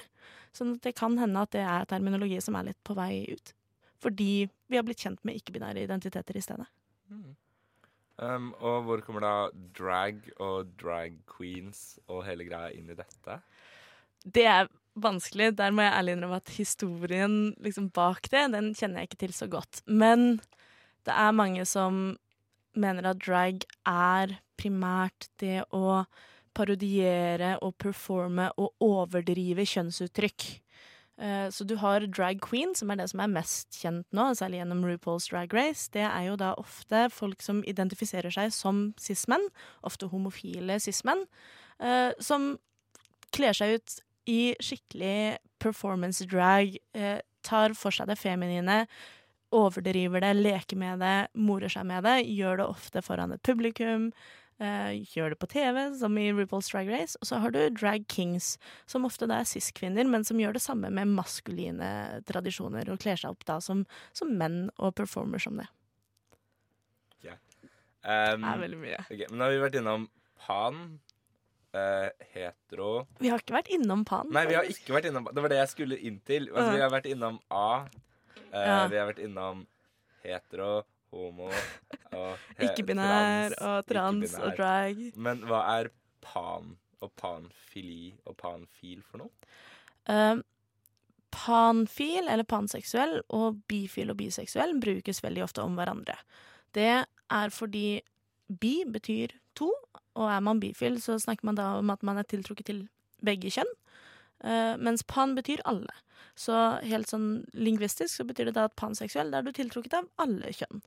Sånn 0.52 0.76
at 0.76 0.86
det 0.86 0.94
kan 0.98 1.16
hende 1.20 1.42
at 1.42 1.54
det 1.54 1.64
er 1.64 1.88
terminologi 1.88 2.38
som 2.44 2.58
er 2.58 2.70
litt 2.70 2.80
på 2.84 2.96
vei 2.98 3.24
ut. 3.32 3.54
Fordi 4.02 4.32
vi 4.68 4.78
har 4.78 4.84
blitt 4.86 5.02
kjent 5.02 5.22
med 5.26 5.38
ikke-binære 5.38 5.84
identiteter 5.86 6.36
i 6.36 6.44
stedet. 6.44 6.68
Mm. 7.12 7.32
Um, 8.22 8.50
og 8.60 8.84
hvor 8.86 9.02
kommer 9.06 9.24
da 9.24 9.34
drag 9.74 10.20
og 10.36 10.74
drag 10.78 11.16
queens 11.30 11.96
og 12.06 12.26
hele 12.26 12.46
greia 12.46 12.70
inn 12.76 12.90
i 12.92 12.98
dette? 12.98 13.38
Det 14.22 14.44
er 14.46 14.68
vanskelig. 14.94 15.52
Der 15.58 15.74
må 15.74 15.86
jeg 15.86 15.94
ærlig 15.98 16.16
innrømme 16.16 16.40
at 16.42 16.54
historien 16.56 17.36
liksom, 17.62 17.90
bak 17.94 18.28
det, 18.32 18.48
den 18.54 18.72
kjenner 18.76 19.02
jeg 19.02 19.12
ikke 19.12 19.22
til 19.26 19.36
så 19.36 19.48
godt. 19.50 19.82
Men 19.86 20.40
det 21.06 21.14
er 21.14 21.36
mange 21.36 21.64
som 21.68 22.16
mener 22.78 23.10
at 23.10 23.20
drag 23.20 23.64
er 23.88 24.36
primært 24.60 25.28
det 25.42 25.62
å 25.74 26.04
parodiere 26.56 27.56
og 27.64 27.74
performe 27.80 28.50
og 28.60 28.74
overdrive 28.84 29.64
kjønnsuttrykk. 29.68 30.48
Eh, 31.22 31.48
så 31.52 31.64
du 31.68 31.76
har 31.80 32.04
drag 32.06 32.40
queen, 32.44 32.74
som 32.74 32.90
er 32.90 33.00
det 33.00 33.08
som 33.12 33.22
er 33.22 33.32
mest 33.32 33.80
kjent 33.80 34.06
nå, 34.16 34.30
særlig 34.36 34.62
gjennom 34.62 34.84
RuPaul's 34.86 35.28
Drag 35.30 35.52
Race. 35.54 35.88
Det 35.92 36.04
er 36.04 36.28
jo 36.28 36.36
da 36.40 36.52
ofte 36.60 37.06
folk 37.12 37.44
som 37.44 37.62
identifiserer 37.68 38.32
seg 38.32 38.52
som 38.54 38.84
cis-menn, 39.00 39.44
ofte 39.86 40.08
homofile 40.12 40.80
cis-menn, 40.82 41.26
eh, 41.80 42.12
som 42.20 42.56
kler 43.32 43.56
seg 43.56 43.78
ut 43.78 44.00
i 44.28 44.54
skikkelig 44.62 45.38
performance 45.62 46.24
drag, 46.26 46.76
eh, 46.94 47.20
tar 47.42 47.74
for 47.74 47.94
seg 47.94 48.10
det 48.10 48.18
feminine, 48.20 48.84
overdriver 49.52 50.22
det, 50.24 50.36
leker 50.38 50.78
med 50.80 51.02
det, 51.02 51.16
morer 51.34 51.72
seg 51.72 51.86
med 51.86 52.06
det, 52.06 52.22
gjør 52.30 52.62
det 52.62 52.68
ofte 52.70 53.02
foran 53.04 53.34
et 53.34 53.42
publikum. 53.42 54.12
Uh, 54.62 54.94
gjør 55.16 55.32
det 55.32 55.38
på 55.42 55.48
TV, 55.50 55.78
som 55.98 56.14
i 56.20 56.28
RuPaul's 56.30 56.68
Drag 56.70 56.86
Race. 56.86 57.16
Og 57.18 57.26
så 57.26 57.40
har 57.42 57.50
du 57.50 57.58
Drag 57.74 58.04
Kings, 58.12 58.52
som 58.86 59.08
ofte 59.08 59.26
da 59.26 59.40
er 59.42 59.48
cis-kvinner, 59.48 60.06
men 60.06 60.22
som 60.28 60.38
gjør 60.38 60.54
det 60.54 60.62
samme 60.62 60.90
med 60.94 61.10
maskuline 61.16 61.88
tradisjoner, 62.28 62.86
og 62.92 63.00
kler 63.02 63.18
seg 63.18 63.34
opp 63.34 63.42
da 63.48 63.58
som, 63.64 63.82
som 64.14 64.30
menn 64.38 64.68
og 64.76 64.94
performer 65.00 65.42
som 65.42 65.58
det. 65.58 65.66
Yeah. 67.26 67.40
Um, 68.04 68.44
det 68.44 68.52
er 68.52 68.62
veldig 68.62 68.80
mye. 68.84 69.00
Okay, 69.08 69.26
men 69.32 69.40
nå 69.40 69.48
har 69.48 69.56
vi 69.56 69.64
vært 69.64 69.80
innom 69.82 70.06
pan, 70.46 70.78
uh, 71.76 72.08
hetero 72.34 73.06
Vi 73.20 73.30
har 73.32 73.42
ikke 73.42 73.56
vært 73.56 73.72
innom 73.74 74.04
pan. 74.08 74.30
Nei, 74.34 74.46
vi 74.50 74.56
har 74.58 74.68
ikke 74.68 74.96
vært 74.96 75.10
innom 75.10 75.28
Det 75.30 75.44
var 75.44 75.52
det 75.52 75.60
jeg 75.62 75.72
skulle 75.72 75.98
inn 75.98 76.20
til. 76.28 76.48
Altså, 76.52 76.70
vi 76.76 76.84
har 76.84 76.92
vært 76.92 77.08
innom 77.10 77.40
A. 77.48 77.66
Uh, 78.52 78.58
ja. 78.58 78.78
Vi 78.92 79.00
har 79.00 79.10
vært 79.10 79.22
innom 79.24 79.64
hetero, 80.22 80.70
homo 81.12 81.50
Ikke-binær 82.62 83.56
og 83.58 83.88
trans 83.88 84.38
og 84.38 84.56
drag. 84.58 85.02
Men 85.16 85.44
hva 85.48 85.64
er 85.78 85.92
pan 86.24 86.76
og 87.02 87.10
panfili 87.18 88.12
og 88.28 88.36
panfil 88.38 89.02
for 89.08 89.24
noe? 89.24 89.52
Uh, 90.06 90.42
panfil, 91.32 92.28
eller 92.28 92.46
panseksuell, 92.48 93.20
og 93.32 93.62
bifil 93.70 94.12
og 94.12 94.18
biseksuell 94.20 94.76
brukes 94.82 95.22
veldig 95.24 95.46
ofte 95.46 95.64
om 95.64 95.78
hverandre. 95.78 96.18
Det 96.76 97.04
er 97.04 97.52
fordi 97.52 98.02
bi 98.60 98.74
betyr 98.88 99.34
to, 99.58 99.70
og 100.18 100.28
er 100.30 100.42
man 100.44 100.60
bifil, 100.62 101.00
så 101.02 101.18
snakker 101.20 101.48
man 101.48 101.58
da 101.58 101.74
om 101.80 101.92
at 101.94 102.02
man 102.06 102.20
er 102.20 102.28
tiltrukket 102.28 102.68
til 102.68 102.86
begge 103.24 103.52
kjønn. 103.54 103.70
Uh, 104.42 104.74
mens 104.82 105.04
pan 105.06 105.36
betyr 105.38 105.62
alle. 105.70 105.92
Så 106.38 106.54
helt 106.86 107.10
sånn 107.10 107.44
lingvistisk 107.52 108.14
så 108.16 108.24
betyr 108.26 108.48
det 108.48 108.56
da 108.56 108.64
at 108.66 108.76
panseksuell 108.78 109.30
da 109.30 109.40
er 109.40 109.46
du 109.46 109.52
tiltrukket 109.54 109.94
av 109.98 110.08
alle 110.22 110.50
kjønn. 110.56 110.80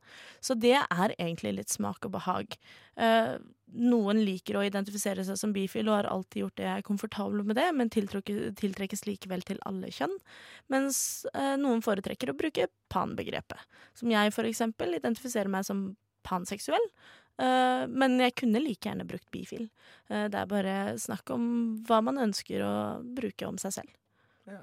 Så 0.44 0.56
det 0.58 0.74
er 0.76 1.14
egentlig 1.16 1.54
litt 1.56 1.72
smak 1.72 2.04
og 2.04 2.16
behag. 2.18 2.56
Uh, 3.00 3.38
noen 3.76 4.20
liker 4.26 4.58
å 4.58 4.64
identifisere 4.66 5.24
seg 5.26 5.38
som 5.40 5.54
bifil 5.56 5.88
og 5.88 5.96
har 5.98 6.10
alltid 6.10 6.42
gjort 6.42 6.58
det, 6.60 6.66
jeg 6.68 6.82
er 6.82 6.86
komfortabel 6.86 7.46
med 7.46 7.58
det, 7.58 7.66
men 7.76 7.92
tiltrekkes 7.92 9.06
likevel 9.08 9.44
til 9.46 9.60
alle 9.68 9.92
kjønn. 9.94 10.16
Mens 10.72 10.98
uh, 11.32 11.54
noen 11.60 11.84
foretrekker 11.84 12.32
å 12.32 12.38
bruke 12.38 12.68
pan-begrepet. 12.92 13.64
Som 13.96 14.12
jeg 14.12 14.34
for 14.36 14.48
eksempel 14.48 14.98
identifiserer 14.98 15.52
meg 15.52 15.68
som 15.68 15.88
panseksuell. 16.26 16.90
Uh, 17.36 17.84
men 17.92 18.16
jeg 18.22 18.36
kunne 18.40 18.62
like 18.62 18.88
gjerne 18.88 19.04
brukt 19.08 19.28
bifil. 19.34 19.66
Uh, 20.08 20.26
det 20.32 20.40
er 20.40 20.48
bare 20.50 20.76
snakk 21.00 21.30
om 21.34 21.48
hva 21.88 22.00
man 22.04 22.22
ønsker 22.28 22.64
å 22.64 22.74
bruke 23.16 23.48
om 23.48 23.58
seg 23.60 23.74
selv. 23.80 23.96
Ja. 24.48 24.62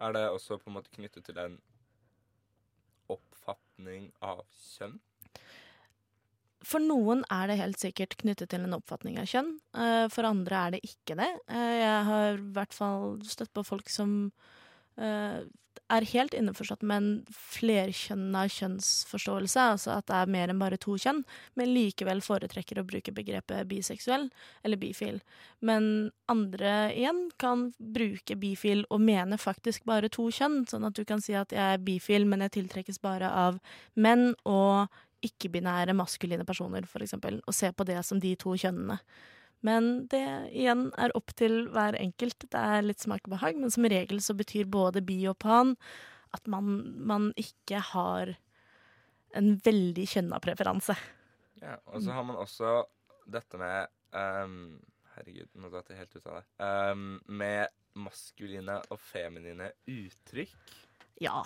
Er 0.00 0.14
det 0.14 0.28
også 0.30 0.60
på 0.60 0.70
en 0.70 0.78
måte 0.78 0.94
knyttet 0.94 1.26
til 1.26 1.40
en 1.42 1.58
oppfatning 3.10 4.10
av 4.24 4.44
kjønn? 4.76 4.98
For 6.68 6.82
noen 6.82 7.22
er 7.32 7.48
det 7.48 7.58
helt 7.60 7.80
sikkert 7.80 8.16
knyttet 8.20 8.50
til 8.52 8.64
en 8.66 8.76
oppfatning 8.76 9.18
av 9.20 9.28
kjønn. 9.30 9.52
Eh, 9.78 10.06
For 10.12 10.26
andre 10.28 10.62
er 10.62 10.74
det 10.74 10.80
ikke 10.86 11.16
det. 11.18 11.28
Eh, 11.48 11.74
Jeg 11.80 12.06
har 12.08 12.38
i 12.38 12.48
hvert 12.56 12.74
fall 12.74 13.20
støtt 13.24 13.52
på 13.54 13.64
folk 13.66 13.88
som 13.92 14.16
eh, 14.26 14.56
er 15.88 16.04
helt 16.12 16.34
innforstått 16.36 16.82
med 16.84 17.00
en 17.00 17.10
flerkjønna 17.32 18.44
kjønnsforståelse, 18.52 19.62
altså 19.72 19.94
at 19.96 20.08
det 20.10 20.16
er 20.18 20.32
mer 20.34 20.52
enn 20.52 20.60
bare 20.60 20.78
to 20.80 20.98
kjønn, 21.00 21.22
men 21.56 21.72
likevel 21.72 22.20
foretrekker 22.24 22.80
å 22.80 22.86
bruke 22.88 23.14
begrepet 23.16 23.68
biseksuell 23.70 24.28
eller 24.66 24.80
bifil. 24.80 25.22
Men 25.64 26.10
andre 26.28 26.92
igjen 26.92 27.24
kan 27.40 27.70
bruke 27.78 28.36
bifil 28.36 28.84
og 28.90 29.00
mene 29.06 29.40
faktisk 29.40 29.88
bare 29.88 30.12
to 30.12 30.28
kjønn, 30.34 30.64
sånn 30.68 30.84
at 30.88 30.98
du 30.98 31.04
kan 31.08 31.24
si 31.24 31.36
at 31.38 31.54
jeg 31.56 31.78
er 31.78 31.84
bifil, 31.84 32.28
men 32.28 32.44
jeg 32.44 32.58
tiltrekkes 32.60 33.00
bare 33.04 33.32
av 33.32 33.62
menn 33.96 34.34
og 34.44 34.92
ikke-binære 35.24 35.96
maskuline 35.98 36.44
personer, 36.46 36.84
for 36.86 37.02
eksempel, 37.02 37.40
og 37.46 37.56
se 37.56 37.72
på 37.72 37.86
det 37.88 37.98
som 38.06 38.20
de 38.22 38.36
to 38.38 38.52
kjønnene. 38.60 39.00
Men 39.66 40.06
det 40.12 40.24
igjen 40.54 40.88
er 41.00 41.14
opp 41.18 41.32
til 41.38 41.64
hver 41.74 41.96
enkelt. 41.98 42.46
Det 42.46 42.60
er 42.60 42.86
litt 42.86 43.02
smak 43.02 43.24
og 43.26 43.34
behag, 43.34 43.58
men 43.58 43.72
som 43.74 43.86
regel 43.90 44.22
så 44.22 44.36
betyr 44.38 44.70
både 44.70 45.02
bi 45.04 45.18
og 45.30 45.38
pan 45.42 45.74
at 46.36 46.46
man, 46.50 46.82
man 47.08 47.30
ikke 47.40 47.80
har 47.94 48.34
en 49.36 49.54
veldig 49.64 50.04
kjønna 50.08 50.40
preferanse. 50.44 50.96
Ja, 51.62 51.78
og 51.90 52.02
så 52.04 52.14
har 52.14 52.26
man 52.28 52.38
også 52.38 52.82
dette 53.28 53.60
med 53.60 53.88
um, 54.14 54.78
Herregud, 55.16 55.50
nå 55.58 55.70
datt 55.72 55.88
jeg 55.90 55.98
helt 55.98 56.16
ut 56.16 56.28
av 56.28 56.38
det. 56.38 56.44
Um, 56.62 57.06
med 57.26 57.72
maskuline 57.98 58.76
og 58.92 59.00
feminine 59.02 59.72
uttrykk. 59.90 60.76
Ja. 61.24 61.42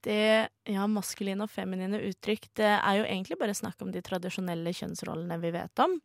Det, 0.00 0.48
ja, 0.70 0.84
maskuline 0.88 1.44
og 1.44 1.50
feminine 1.52 1.98
uttrykk, 2.06 2.46
det 2.56 2.70
er 2.76 3.00
jo 3.00 3.08
egentlig 3.08 3.40
bare 3.40 3.56
snakk 3.56 3.82
om 3.84 3.90
de 3.92 4.04
tradisjonelle 4.04 4.72
kjønnsrollene 4.76 5.40
vi 5.42 5.50
vet 5.58 5.82
om. 5.82 5.98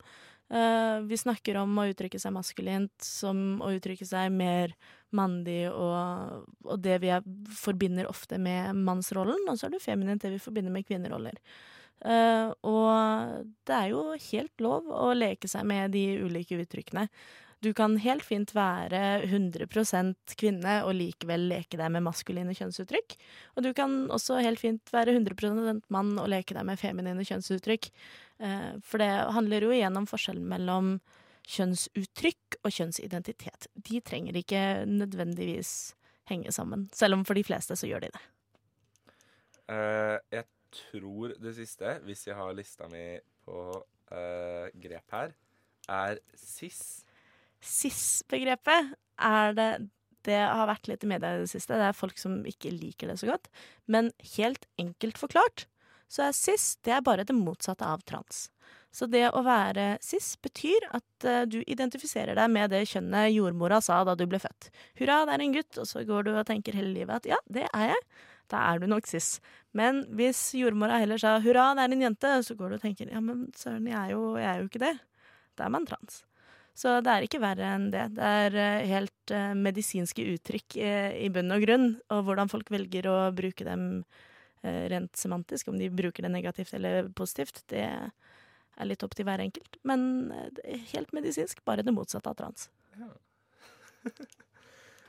Eh, 0.49 0.99
vi 1.09 1.17
snakker 1.17 1.57
om 1.57 1.73
å 1.81 1.87
uttrykke 1.89 2.19
seg 2.21 2.33
maskulint 2.35 2.93
som 3.01 3.61
å 3.65 3.71
uttrykke 3.73 4.05
seg 4.05 4.33
mer 4.33 4.75
mandig, 5.15 5.63
og, 5.71 6.43
og 6.67 6.81
det 6.83 6.99
vi 7.01 7.09
er, 7.15 7.25
forbinder 7.55 8.09
ofte 8.09 8.37
med 8.41 8.77
mannsrollen, 8.77 9.47
og 9.49 9.57
så 9.57 9.67
er 9.67 9.75
det 9.75 9.85
feminint 9.85 10.21
det 10.21 10.35
vi 10.35 10.43
forbinder 10.43 10.73
med 10.73 10.85
kvinneroller. 10.85 11.39
Uh, 12.05 12.51
og 12.67 13.45
det 13.65 13.73
er 13.73 13.93
jo 13.93 14.01
helt 14.19 14.61
lov 14.61 14.89
å 14.91 15.13
leke 15.15 15.47
seg 15.47 15.63
med 15.65 15.93
de 15.95 16.03
ulike 16.27 16.59
uttrykkene. 16.59 17.07
Du 17.65 17.71
kan 17.73 17.95
helt 17.97 18.21
fint 18.21 18.51
være 18.53 19.23
100% 19.25 20.35
kvinne 20.37 20.75
og 20.85 20.93
likevel 20.99 21.47
leke 21.49 21.79
deg 21.79 21.89
med 21.95 22.03
maskuline 22.05 22.53
kjønnsuttrykk. 22.53 23.15
Og 23.57 23.65
du 23.65 23.71
kan 23.73 24.03
også 24.13 24.37
helt 24.45 24.61
fint 24.61 24.93
være 24.93 25.15
100% 25.15 25.87
mann 25.93 26.11
og 26.21 26.29
leke 26.29 26.53
deg 26.53 26.67
med 26.67 26.77
feminine 26.77 27.25
kjønnsuttrykk. 27.25 27.89
Eh, 28.45 28.71
For 28.85 29.01
det 29.01 29.09
handler 29.33 29.65
jo 29.65 29.73
igjen 29.73 29.97
om 29.97 30.05
forskjellen 30.09 30.45
mellom 30.51 30.99
kjønnsuttrykk 31.55 32.59
og 32.61 32.73
kjønnsidentitet. 32.73 33.69
De 33.73 34.01
trenger 34.05 34.37
ikke 34.37 34.61
nødvendigvis 34.89 35.95
henge 36.29 36.53
sammen, 36.53 36.87
selv 36.93 37.17
om 37.17 37.25
for 37.25 37.37
de 37.37 37.45
fleste 37.45 37.77
så 37.77 37.89
gjør 37.89 38.05
de 38.05 38.11
det. 38.13 38.23
Uh, 39.69 40.17
jeg 40.33 40.45
tror 40.73 41.33
det 41.41 41.55
siste, 41.57 41.97
hvis 42.05 42.27
jeg 42.27 42.37
har 42.37 42.53
lista 42.57 42.89
mi 42.89 43.17
på 43.45 43.57
uh, 43.77 44.65
grep 44.81 45.17
her, 45.17 45.35
er 45.89 46.21
cis. 46.37 47.04
Cis-begrepet 47.65 48.95
er 49.17 49.55
det 49.57 49.69
Det 50.25 50.39
har 50.41 50.65
vært 50.65 50.87
litt 50.89 51.03
i 51.05 51.07
media 51.09 51.35
i 51.35 51.43
det 51.43 51.51
siste. 51.51 51.77
Det 51.77 51.85
er 51.85 51.93
folk 51.93 52.17
som 52.17 52.39
ikke 52.49 52.71
liker 52.73 53.11
det 53.11 53.19
så 53.21 53.27
godt. 53.29 53.45
Men 53.85 54.09
helt 54.33 54.65
enkelt 54.81 55.19
forklart 55.21 55.67
så 56.09 56.27
er 56.27 56.37
cis 56.37 56.75
det 56.85 56.95
er 56.95 57.03
bare 57.05 57.25
det 57.27 57.35
motsatte 57.37 57.85
av 57.85 58.01
trans. 58.09 58.47
Så 58.95 59.09
det 59.11 59.25
å 59.35 59.41
være 59.43 59.97
cis 60.05 60.35
betyr 60.41 60.87
at 60.95 61.27
eh, 61.27 61.43
du 61.49 61.59
identifiserer 61.67 62.37
deg 62.37 62.51
med 62.53 62.71
det 62.71 62.85
kjønnet 62.89 63.33
jordmora 63.33 63.81
sa 63.83 63.99
da 64.07 64.15
du 64.15 64.23
ble 64.29 64.39
født. 64.39 64.69
Hurra, 65.01 65.23
det 65.27 65.35
er 65.35 65.43
en 65.43 65.55
gutt, 65.57 65.81
og 65.81 65.89
så 65.89 66.05
går 66.07 66.27
du 66.27 66.31
og 66.35 66.45
tenker 66.47 66.77
hele 66.77 66.93
livet 66.93 67.19
at 67.19 67.27
ja, 67.35 67.39
det 67.51 67.65
er 67.67 67.89
jeg. 67.91 68.05
Da 68.53 68.61
er 68.69 68.79
du 68.79 68.87
nok 68.87 69.09
cis. 69.09 69.39
Men 69.75 70.05
hvis 70.15 70.47
jordmora 70.55 71.01
heller 71.01 71.19
sa 71.21 71.35
hurra, 71.43 71.73
det 71.75 71.83
er 71.85 71.97
en 71.97 72.05
jente, 72.07 72.31
så 72.47 72.55
går 72.55 72.71
du 72.71 72.77
og 72.77 72.85
tenker 72.85 73.11
ja, 73.11 73.21
men 73.21 73.49
søren, 73.57 73.89
jeg 73.89 73.99
er 73.99 74.15
jo, 74.15 74.23
jeg 74.39 74.49
er 74.53 74.61
jo 74.61 74.69
ikke 74.71 74.83
det. 74.85 74.95
Da 75.59 75.67
er 75.67 75.75
man 75.75 75.89
trans. 75.89 76.21
Så 76.75 76.97
det 77.03 77.11
er 77.11 77.25
ikke 77.25 77.39
verre 77.39 77.71
enn 77.77 77.89
det. 77.93 78.05
Det 78.17 78.29
er 78.43 78.57
eh, 78.59 78.85
helt 78.91 79.33
eh, 79.33 79.53
medisinske 79.55 80.25
uttrykk 80.33 80.77
eh, 80.83 81.11
i 81.23 81.29
bunn 81.31 81.55
og 81.55 81.63
grunn, 81.63 81.89
og 82.11 82.25
hvordan 82.27 82.51
folk 82.51 82.71
velger 82.73 83.07
å 83.11 83.17
bruke 83.35 83.67
dem 83.67 84.05
rent 84.65 85.13
semantisk, 85.13 85.67
om 85.69 85.75
de 85.77 85.91
bruker 85.93 86.25
det 86.25 86.31
negativt 86.33 86.71
eller 86.73 87.11
positivt, 87.13 87.59
det 87.69 87.83
er 87.85 88.87
litt 88.89 89.03
opp 89.05 89.13
til 89.13 89.27
hver 89.27 89.43
enkelt. 89.43 89.77
Men 89.85 90.31
helt 90.89 91.13
medisinsk, 91.13 91.61
bare 91.69 91.85
det 91.85 91.93
motsatte 91.93 92.31
av 92.31 92.39
trans. 92.39 92.65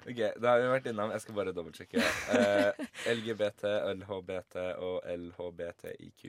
Ok, 0.07 0.21
da 0.38 0.53
har 0.53 0.61
vi 0.62 0.67
vært 0.71 0.85
innom 0.87 1.11
Jeg 1.11 1.23
skal 1.25 1.35
bare 1.35 1.53
dobbeltsjekke. 1.55 2.03
Eh, 2.37 2.85
LGBT, 3.17 3.64
LHBT 3.97 4.61
og 4.87 5.09
LHBTIQ. 5.17 6.29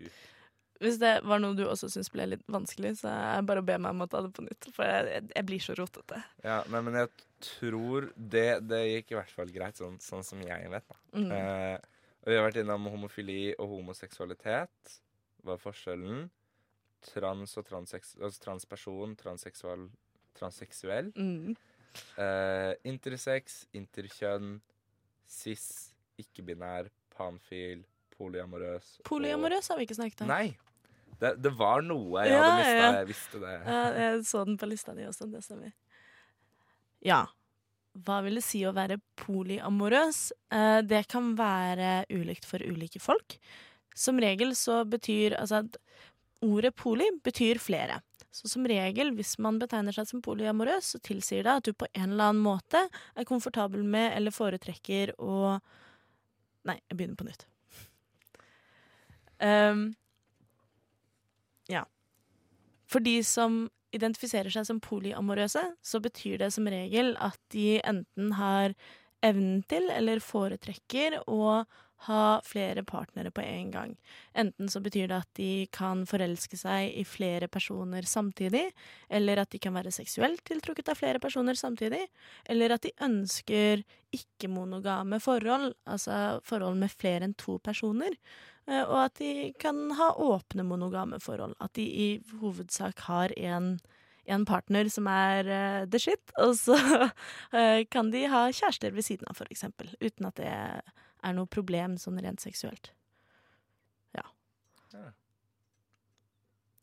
Hvis 0.83 0.99
det 1.01 1.13
var 1.25 1.39
noe 1.41 1.57
du 1.57 1.63
også 1.65 1.89
syns 1.89 2.09
ble 2.13 2.27
litt 2.29 2.43
vanskelig, 2.53 2.99
så 2.99 3.09
er 3.09 3.39
det 3.41 3.47
bare 3.49 3.63
å 3.63 3.65
be 3.65 3.77
meg 3.81 3.95
om 3.95 4.03
å 4.05 4.09
ta 4.11 4.21
det 4.21 4.31
på 4.37 4.45
nytt, 4.45 4.67
for 4.75 4.85
jeg, 4.85 5.23
jeg 5.33 5.45
blir 5.49 5.63
så 5.63 5.75
rotete. 5.79 6.19
Ja, 6.43 6.59
nei, 6.69 6.81
men 6.85 6.99
jeg 6.99 7.09
tror 7.41 8.11
det, 8.15 8.47
det 8.69 8.81
gikk 8.85 9.13
i 9.13 9.17
hvert 9.17 9.33
fall 9.33 9.53
greit, 9.53 9.79
sånn, 9.81 9.97
sånn 10.03 10.25
som 10.27 10.41
jeg 10.45 10.69
vet. 10.73 10.85
da. 10.91 10.99
Mm. 11.17 11.31
Eh, 11.33 11.77
og 12.21 12.29
vi 12.29 12.37
har 12.37 12.45
vært 12.45 12.59
innom 12.61 12.89
homofili 12.91 13.39
og 13.57 13.71
homoseksualitet. 13.77 14.97
Hva 15.45 15.55
er 15.55 15.63
forskjellen? 15.63 16.27
Trans 17.07 17.53
og 17.57 17.65
transsex, 17.69 18.15
altså 18.19 18.41
transperson, 18.43 19.13
transseksual, 19.17 19.87
transseksuell. 20.37 21.11
Mm. 21.15 21.55
Eh, 22.21 22.73
intersex, 22.89 23.63
interkjønn, 23.77 24.57
cis, 25.29 25.67
ikke-binær, 26.21 26.89
panfil, 27.15 27.85
polyamorøs. 28.17 28.99
og- 28.99 29.09
har 29.69 29.77
vi 29.77 29.85
ikke 29.85 29.95
snakket 29.95 30.21
om. 30.21 30.27
Nei. 30.27 30.57
Det, 31.19 31.31
det 31.41 31.51
var 31.57 31.81
noe 31.85 32.23
jeg 32.25 32.33
Ja, 32.35 32.41
hadde 32.43 32.57
mista. 32.61 32.75
ja. 32.77 32.91
Jeg 32.99 33.07
visste 33.09 33.39
det. 33.41 33.53
Ja, 33.65 33.79
jeg 33.97 34.25
så 34.29 34.43
den 34.45 34.57
på 34.61 34.69
lista 34.69 34.93
di 34.97 35.05
også, 35.09 35.29
det 35.31 35.41
stemmer. 35.45 35.71
Ja. 37.05 37.23
Hva 38.05 38.19
vil 38.25 38.37
det 38.37 38.43
si 38.45 38.61
å 38.69 38.73
være 38.77 38.99
polyamorøs? 39.17 40.19
Eh, 40.53 40.81
det 40.85 41.07
kan 41.09 41.31
være 41.39 42.03
ulikt 42.13 42.45
for 42.45 42.61
ulike 42.61 43.01
folk. 43.01 43.39
Som 43.97 44.19
regel 44.21 44.53
så 44.55 44.83
betyr 44.85 45.37
altså 45.39 45.63
at 45.65 45.79
Ordet 46.45 46.75
poly 46.77 47.07
betyr 47.25 47.57
flere. 47.57 47.95
Så 48.29 48.45
som 48.45 48.67
regel, 48.69 49.09
hvis 49.17 49.39
man 49.41 49.55
betegner 49.57 49.95
seg 49.95 50.05
som 50.05 50.21
polyamorøs, 50.21 50.91
så 50.93 50.99
tilsier 51.01 51.41
det 51.47 51.49
at 51.57 51.65
du 51.65 51.73
på 51.73 51.87
en 51.97 52.11
eller 52.11 52.27
annen 52.29 52.43
måte 52.45 52.83
er 53.17 53.25
komfortabel 53.25 53.81
med 53.81 54.11
eller 54.13 54.29
foretrekker 54.35 55.15
å 55.17 55.55
Nei, 56.67 56.75
jeg 56.91 56.97
begynner 56.99 57.17
på 57.17 57.25
nytt. 57.25 57.47
Um, 59.41 59.81
ja. 61.71 61.85
For 62.87 63.03
de 63.03 63.19
som 63.27 63.65
identifiserer 63.95 64.51
seg 64.53 64.67
som 64.67 64.79
polyamorøse, 64.83 65.63
så 65.83 65.99
betyr 66.03 66.39
det 66.41 66.51
som 66.55 66.67
regel 66.71 67.15
at 67.23 67.39
de 67.53 67.79
enten 67.87 68.33
har 68.37 68.75
evnen 69.25 69.63
til 69.69 69.89
eller 69.91 70.21
foretrekker 70.23 71.21
å 71.25 71.65
ha 72.05 72.41
flere 72.45 72.83
partnere 72.85 73.31
på 73.33 73.41
en 73.41 73.71
gang. 73.73 73.93
Enten 74.37 74.69
så 74.69 74.79
betyr 74.85 75.07
det 75.09 75.17
at 75.17 75.29
de 75.39 75.67
kan 75.73 76.03
forelske 76.05 76.59
seg 76.59 76.91
i 76.93 77.05
flere 77.07 77.49
personer 77.49 78.05
samtidig, 78.05 78.67
eller 79.09 79.41
at 79.41 79.49
de 79.53 79.61
kan 79.61 79.73
være 79.73 79.93
seksuelt 79.95 80.43
tiltrukket 80.45 80.91
av 80.93 80.99
flere 80.99 81.21
personer 81.23 81.57
samtidig, 81.57 82.03
eller 82.45 82.75
at 82.75 82.85
de 82.85 82.93
ønsker 83.01 83.81
ikke-monogame 84.13 85.17
forhold, 85.23 85.73
altså 85.89 86.37
forhold 86.45 86.77
med 86.77 86.93
flere 86.93 87.25
enn 87.25 87.35
to 87.39 87.57
personer. 87.65 88.13
Eh, 88.67 88.83
Og 88.83 88.97
at 89.05 89.15
de 89.21 89.53
kan 89.59 89.91
ha 89.97 90.11
åpne 90.13 90.65
monogame 90.67 91.19
forhold. 91.23 91.55
At 91.63 91.73
de 91.79 91.85
i 91.87 92.07
hovedsak 92.41 93.05
har 93.07 93.33
en, 93.39 93.77
en 94.25 94.45
partner 94.45 94.89
som 94.91 95.07
er 95.07 95.47
uh, 95.47 95.85
the 95.89 95.99
shit, 95.99 96.33
og 96.43 96.55
så 96.59 96.77
uh, 97.07 97.83
kan 97.91 98.11
de 98.11 98.25
ha 98.27 98.47
kjærester 98.51 98.91
ved 98.95 99.07
siden 99.07 99.29
av, 99.31 99.39
for 99.39 99.49
eksempel. 99.51 99.93
Uten 100.01 100.27
at 100.27 100.41
det 100.41 100.51
er 100.51 101.37
noe 101.37 101.47
problem 101.49 101.95
sånn 102.01 102.19
rent 102.23 102.43
seksuelt. 102.43 102.91
Ja. 104.15 104.27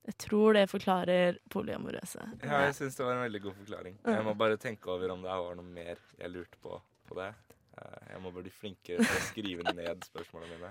Jeg 0.05 0.17
tror 0.21 0.57
det 0.57 0.67
forklarer 0.69 1.39
polyamorøse. 1.53 2.27
Ja, 2.43 2.65
jeg 2.67 2.75
syns 2.77 2.99
det 2.99 3.07
var 3.07 3.17
en 3.17 3.25
veldig 3.25 3.45
god 3.47 3.61
forklaring. 3.61 4.01
Jeg 4.05 4.25
må 4.27 4.35
bare 4.37 4.59
tenke 4.61 4.91
over 4.93 5.15
om 5.15 5.23
det 5.25 5.37
var 5.45 5.57
noe 5.57 5.69
mer 5.69 6.03
jeg 6.19 6.33
lurte 6.33 6.61
på 6.61 6.81
på 7.09 7.17
det. 7.19 7.31
Jeg 8.09 8.21
må 8.23 8.31
bli 8.35 8.53
flinkere 8.53 9.05
til 9.05 9.17
å 9.17 9.25
skrive 9.29 9.73
ned 9.77 10.05
spørsmålene 10.07 10.59
mine. 10.59 10.71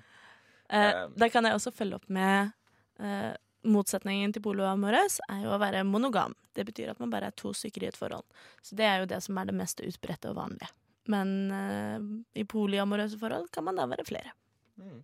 Eh, 0.73 0.99
da 1.19 1.29
kan 1.29 1.45
jeg 1.45 1.57
også 1.57 1.73
følge 1.75 1.99
opp 1.99 2.07
med 2.13 2.53
eh, 2.99 3.33
Motsetningen 3.63 4.33
til 4.35 4.43
polyamorøs 4.43 5.21
er 5.31 5.45
jo 5.45 5.53
å 5.55 5.59
være 5.61 5.85
monogam. 5.87 6.33
Det 6.51 6.65
betyr 6.67 6.89
at 6.91 6.99
man 6.99 7.11
bare 7.13 7.29
er 7.31 7.35
to 7.39 7.53
stykker 7.55 7.85
i 7.85 7.87
et 7.93 7.99
forhold. 7.99 8.25
Så 8.59 8.75
det 8.75 8.83
er 8.89 8.97
jo 8.99 9.07
det 9.07 9.21
som 9.23 9.37
er 9.39 9.47
det 9.47 9.55
mest 9.55 9.79
utbredte 9.79 10.33
og 10.33 10.35
vanlige. 10.41 10.67
Men 11.11 11.31
eh, 11.55 12.09
i 12.41 12.43
polyamorøse 12.49 13.19
forhold 13.21 13.47
kan 13.55 13.67
man 13.69 13.79
da 13.79 13.87
være 13.87 14.03
flere. 14.07 14.33
Mm. 14.81 14.99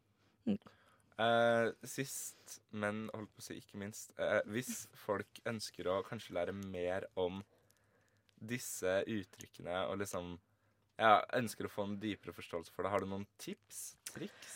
Mm. 0.50 0.60
Uh, 1.20 1.72
sist, 1.88 2.60
men 2.72 3.06
holdt 3.12 3.32
på 3.36 3.42
å 3.42 3.44
si 3.44 3.58
ikke 3.60 3.80
minst, 3.80 4.14
uh, 4.20 4.40
hvis 4.48 4.86
folk 5.02 5.42
ønsker 5.52 5.90
å 5.92 5.98
kanskje 6.08 6.36
lære 6.38 6.54
mer 6.56 7.10
om 7.20 7.42
disse 8.40 9.02
uttrykkene 9.04 9.82
og 9.90 10.00
liksom 10.00 10.38
ja, 11.00 11.18
ønsker 11.36 11.68
å 11.68 11.74
få 11.74 11.90
en 11.90 11.98
dypere 12.00 12.36
forståelse 12.36 12.72
for 12.72 12.88
det, 12.88 12.94
har 12.94 13.04
du 13.04 13.12
noen 13.12 13.28
tips? 13.40 13.82
Triks? 14.14 14.56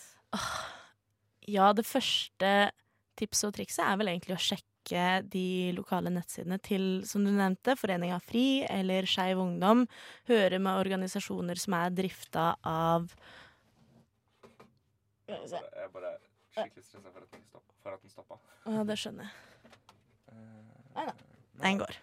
Ja, 1.50 1.72
det 1.76 1.86
første 1.88 2.52
tipset 3.20 3.50
og 3.50 3.58
trikset 3.58 3.84
er 3.86 3.98
vel 4.00 4.12
egentlig 4.14 4.38
å 4.38 4.42
sjekke 4.42 5.24
de 5.32 5.72
lokale 5.78 6.12
nettsidene 6.12 6.58
til, 6.64 6.86
som 7.08 7.24
du 7.24 7.32
nevnte, 7.32 7.76
Foreninga 7.80 8.20
FRI 8.24 8.66
eller 8.68 9.08
Skeiv 9.10 9.40
Ungdom. 9.44 9.86
Høre 10.30 10.60
med 10.60 10.80
organisasjoner 10.82 11.60
som 11.60 11.78
er 11.80 11.96
drifta 11.96 12.54
av. 12.68 13.08
Jeg 15.28 15.40
er 15.40 15.92
bare 15.94 16.18
skikkelig 16.54 16.84
stressa 16.84 17.12
for. 17.12 17.28
For 17.84 17.96
at 17.98 18.04
den 18.04 18.12
stoppa. 18.12 18.40
Ja, 18.64 18.84
det 18.88 18.96
skjønner 19.00 19.28
jeg. 19.28 19.34
Nei 20.94 21.06
da. 21.10 21.14
Den 21.64 21.80
går. 21.82 21.98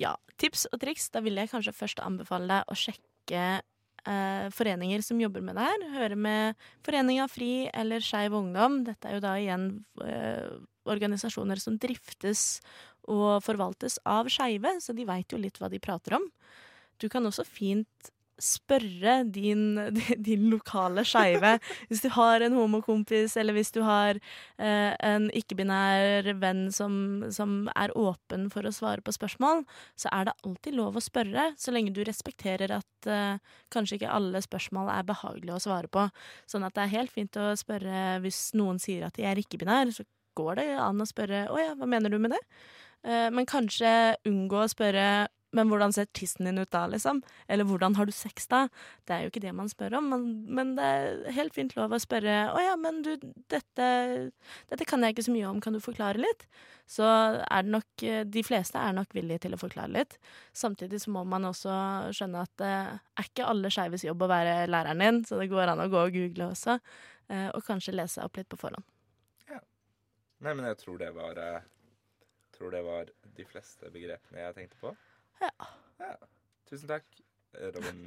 Ja. 0.00 0.14
Tips 0.40 0.64
og 0.72 0.80
triks. 0.80 1.10
Da 1.12 1.20
vil 1.24 1.36
jeg 1.36 1.50
kanskje 1.52 1.76
først 1.76 2.00
anbefale 2.00 2.48
deg 2.48 2.70
å 2.72 2.76
sjekke 2.78 3.40
eh, 3.40 3.60
foreninger 4.54 5.02
som 5.04 5.20
jobber 5.20 5.44
med 5.44 5.58
det 5.58 5.66
her. 5.66 5.86
Høre 5.96 6.16
med 6.16 6.68
Foreninga 6.86 7.26
FRI 7.30 7.68
eller 7.74 8.04
Skeiv 8.04 8.36
Ungdom. 8.36 8.80
Dette 8.86 9.08
er 9.08 9.18
jo 9.18 9.24
da 9.24 9.34
igjen 9.40 9.66
eh, 10.04 10.56
organisasjoner 10.90 11.60
som 11.60 11.76
driftes 11.80 12.60
og 13.10 13.42
forvaltes 13.44 13.98
av 14.08 14.28
skeive, 14.32 14.76
så 14.80 14.94
de 14.96 15.06
veit 15.08 15.32
jo 15.32 15.40
litt 15.40 15.58
hva 15.60 15.70
de 15.72 15.80
prater 15.82 16.18
om. 16.18 16.26
Du 17.00 17.08
kan 17.12 17.24
også 17.26 17.46
fint 17.48 18.10
spørre 18.44 19.20
din, 19.28 19.78
din 20.28 20.48
lokale 20.52 21.04
skeive. 21.08 21.56
Hvis 21.90 22.02
du 22.04 22.10
har 22.14 22.44
en 22.44 22.56
homokompis, 22.58 23.36
eller 23.40 23.56
hvis 23.56 23.72
du 23.74 23.82
har 23.86 24.18
eh, 24.18 24.92
en 25.06 25.28
ikke-binær 25.36 26.32
venn 26.40 26.68
som, 26.74 27.24
som 27.32 27.70
er 27.76 27.94
åpen 27.98 28.48
for 28.52 28.66
å 28.66 28.74
svare 28.74 29.04
på 29.04 29.14
spørsmål, 29.16 29.64
så 29.98 30.12
er 30.16 30.28
det 30.28 30.36
alltid 30.46 30.78
lov 30.78 30.98
å 30.98 31.04
spørre, 31.04 31.50
så 31.60 31.74
lenge 31.74 31.94
du 31.96 32.02
respekterer 32.06 32.76
at 32.80 33.10
eh, 33.10 33.56
kanskje 33.72 34.00
ikke 34.00 34.14
alle 34.18 34.42
spørsmål 34.44 34.92
er 34.94 35.08
behagelige 35.08 35.56
å 35.56 35.64
svare 35.68 35.90
på. 35.92 36.08
Sånn 36.50 36.66
at 36.66 36.76
det 36.76 36.86
er 36.86 36.96
helt 36.98 37.14
fint 37.14 37.40
å 37.40 37.52
spørre 37.58 38.18
hvis 38.24 38.50
noen 38.58 38.80
sier 38.82 39.06
at 39.06 39.16
de 39.18 39.28
er 39.28 39.40
ikke-binær, 39.40 39.92
så 39.94 40.06
går 40.38 40.60
det 40.60 40.68
an 40.78 41.02
å 41.02 41.08
spørre 41.08 41.48
'Å 41.50 41.58
ja, 41.58 41.72
hva 41.74 41.88
mener 41.90 42.10
du 42.10 42.18
med 42.18 42.32
det?' 42.36 42.44
Eh, 43.00 43.28
men 43.32 43.48
kanskje 43.48 44.16
unngå 44.28 44.58
å 44.60 44.68
spørre 44.68 45.28
men 45.56 45.70
hvordan 45.70 45.92
ser 45.94 46.08
tissen 46.14 46.46
din 46.46 46.60
ut 46.60 46.70
da, 46.70 46.84
liksom? 46.90 47.22
Eller 47.50 47.66
hvordan 47.66 47.96
har 47.98 48.06
du 48.06 48.12
sex 48.14 48.46
da? 48.50 48.64
Det 49.08 49.14
er 49.14 49.24
jo 49.24 49.32
ikke 49.32 49.42
det 49.42 49.54
man 49.56 49.70
spør 49.70 49.96
om, 49.98 50.10
men, 50.12 50.26
men 50.46 50.74
det 50.78 50.86
er 50.86 51.36
helt 51.36 51.56
fint 51.56 51.74
lov 51.78 51.94
å 51.94 52.00
spørre 52.02 52.36
å 52.54 52.60
ja, 52.62 52.76
men 52.78 53.00
du, 53.06 53.12
dette, 53.50 53.88
dette 54.70 54.86
kan 54.88 55.02
jeg 55.02 55.16
ikke 55.16 55.26
så 55.26 55.34
mye 55.34 55.48
om, 55.50 55.58
kan 55.62 55.74
du 55.74 55.82
forklare 55.82 56.22
litt? 56.22 56.46
Så 56.90 57.06
er 57.06 57.66
det 57.66 57.70
nok 57.70 58.04
De 58.34 58.42
fleste 58.42 58.78
er 58.82 58.94
nok 58.96 59.12
villige 59.14 59.44
til 59.44 59.54
å 59.54 59.60
forklare 59.60 59.92
litt. 59.94 60.16
Samtidig 60.56 60.98
så 61.04 61.12
må 61.14 61.22
man 61.28 61.46
også 61.46 61.74
skjønne 62.16 62.42
at 62.46 62.54
det 62.58 62.70
er 62.70 63.28
ikke 63.28 63.46
alle 63.46 63.70
skeives 63.70 64.06
jobb 64.06 64.24
å 64.26 64.30
være 64.30 64.54
læreren 64.70 65.02
din, 65.04 65.20
så 65.26 65.38
det 65.38 65.50
går 65.52 65.74
an 65.74 65.84
å 65.84 65.90
gå 65.90 66.00
og 66.06 66.14
google 66.16 66.50
også, 66.50 66.78
eh, 67.30 67.48
og 67.54 67.62
kanskje 67.66 67.94
lese 67.94 68.24
opp 68.26 68.40
litt 68.40 68.50
på 68.50 68.58
forhånd. 68.58 68.86
Ja. 69.50 69.60
Nei, 70.46 70.54
men 70.54 70.66
jeg 70.70 70.80
tror 70.82 71.02
det 71.02 71.12
var 71.18 71.38
jeg 71.38 71.68
Tror 72.60 72.74
det 72.74 72.82
var 72.84 73.08
de 73.38 73.44
fleste 73.48 73.88
begrepene 73.88 74.42
jeg 74.42 74.52
tenkte 74.52 74.76
på. 74.82 74.90
Ja. 75.40 75.50
Ja. 76.00 76.14
Tusen 76.70 76.88
takk, 76.90 77.06
Robin 77.74 78.04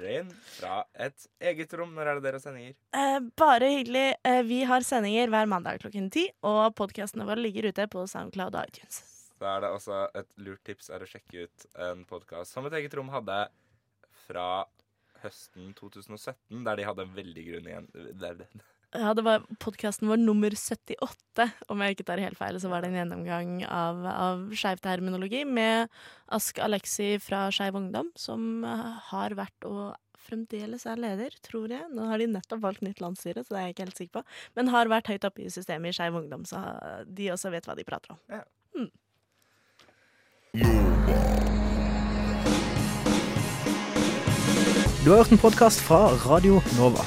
Rein 0.00 0.30
fra 0.46 0.84
et 0.94 1.26
eget 1.50 1.72
rom. 1.78 1.92
Når 1.96 2.08
er 2.08 2.18
det 2.18 2.24
dere 2.26 2.38
har 2.38 2.44
sendinger? 2.44 2.74
Eh, 2.96 3.18
bare 3.38 3.70
hyggelig. 3.74 4.06
Eh, 4.26 4.42
vi 4.46 4.60
har 4.68 4.86
sendinger 4.86 5.30
hver 5.32 5.48
mandag 5.50 5.80
klokken 5.82 6.10
ti, 6.14 6.28
og 6.46 6.74
podkastene 6.78 7.26
våre 7.28 7.42
ligger 7.42 7.70
ute 7.70 7.86
på 7.90 8.04
SoundCloud 8.10 8.54
og 8.58 8.70
iTunes. 8.70 9.00
Da 9.40 9.56
er 9.56 9.64
det 9.64 9.72
også 9.72 10.02
et 10.20 10.34
lurt 10.44 10.62
tips 10.68 10.90
er 10.92 11.02
å 11.02 11.08
sjekke 11.08 11.46
ut 11.46 11.66
en 11.80 12.04
podkast 12.08 12.52
som 12.52 12.66
Et 12.68 12.76
eget 12.80 12.94
rom 12.98 13.08
hadde 13.12 13.38
fra 14.26 14.66
høsten 15.22 15.72
2017, 15.78 16.64
der 16.64 16.76
de 16.76 16.86
hadde 16.86 17.06
en 17.06 17.16
veldig 17.16 17.46
grunn 17.48 17.70
igjen 17.70 17.88
Ja, 18.90 19.12
det 19.14 19.22
var 19.22 19.44
podkasten 19.62 20.08
vår 20.10 20.18
nummer 20.18 20.50
78, 20.50 21.44
om 21.70 21.82
jeg 21.84 21.94
ikke 21.94 22.06
tar 22.08 22.18
helt 22.18 22.38
feil. 22.38 22.56
Så 22.58 22.70
var 22.72 22.82
det 22.82 22.90
en 22.90 22.96
gjennomgang 22.98 23.52
av, 23.62 24.00
av 24.10 24.40
skeiv 24.58 24.82
terminologi 24.82 25.44
med 25.46 25.86
Ask 26.34 26.58
Alexi 26.58 27.12
fra 27.22 27.44
Skeiv 27.54 27.78
Ungdom, 27.78 28.10
som 28.18 28.64
eh, 28.66 28.88
har 29.12 29.36
vært 29.38 29.68
og 29.68 29.94
fremdeles 30.26 30.88
er 30.90 30.98
leder, 30.98 31.36
tror 31.46 31.70
jeg. 31.70 31.86
Nå 31.94 32.08
har 32.10 32.18
de 32.18 32.26
nettopp 32.34 32.64
valgt 32.66 32.82
nytt 32.82 32.98
landsstyre, 33.02 33.46
så 33.46 33.54
det 33.54 33.60
er 33.60 33.68
jeg 33.68 33.76
ikke 33.76 33.86
helt 33.86 34.02
sikker 34.02 34.18
på. 34.18 34.24
Men 34.58 34.74
har 34.74 34.90
vært 34.90 35.12
høyt 35.14 35.28
oppe 35.30 35.46
i 35.46 35.54
systemet 35.54 35.94
i 35.94 36.00
Skeiv 36.00 36.18
Ungdom, 36.18 36.42
så 36.50 36.64
de 37.06 37.30
også 37.30 37.54
vet 37.54 37.70
hva 37.70 37.78
de 37.78 37.86
prater 37.86 38.16
om. 38.16 38.18
Du 45.00 45.14
har 45.14 45.22
hørt 45.22 45.32
en 45.32 45.38
podkast 45.38 45.80
fra 45.86 46.08
Radio 46.26 46.58
Nova. 46.74 47.06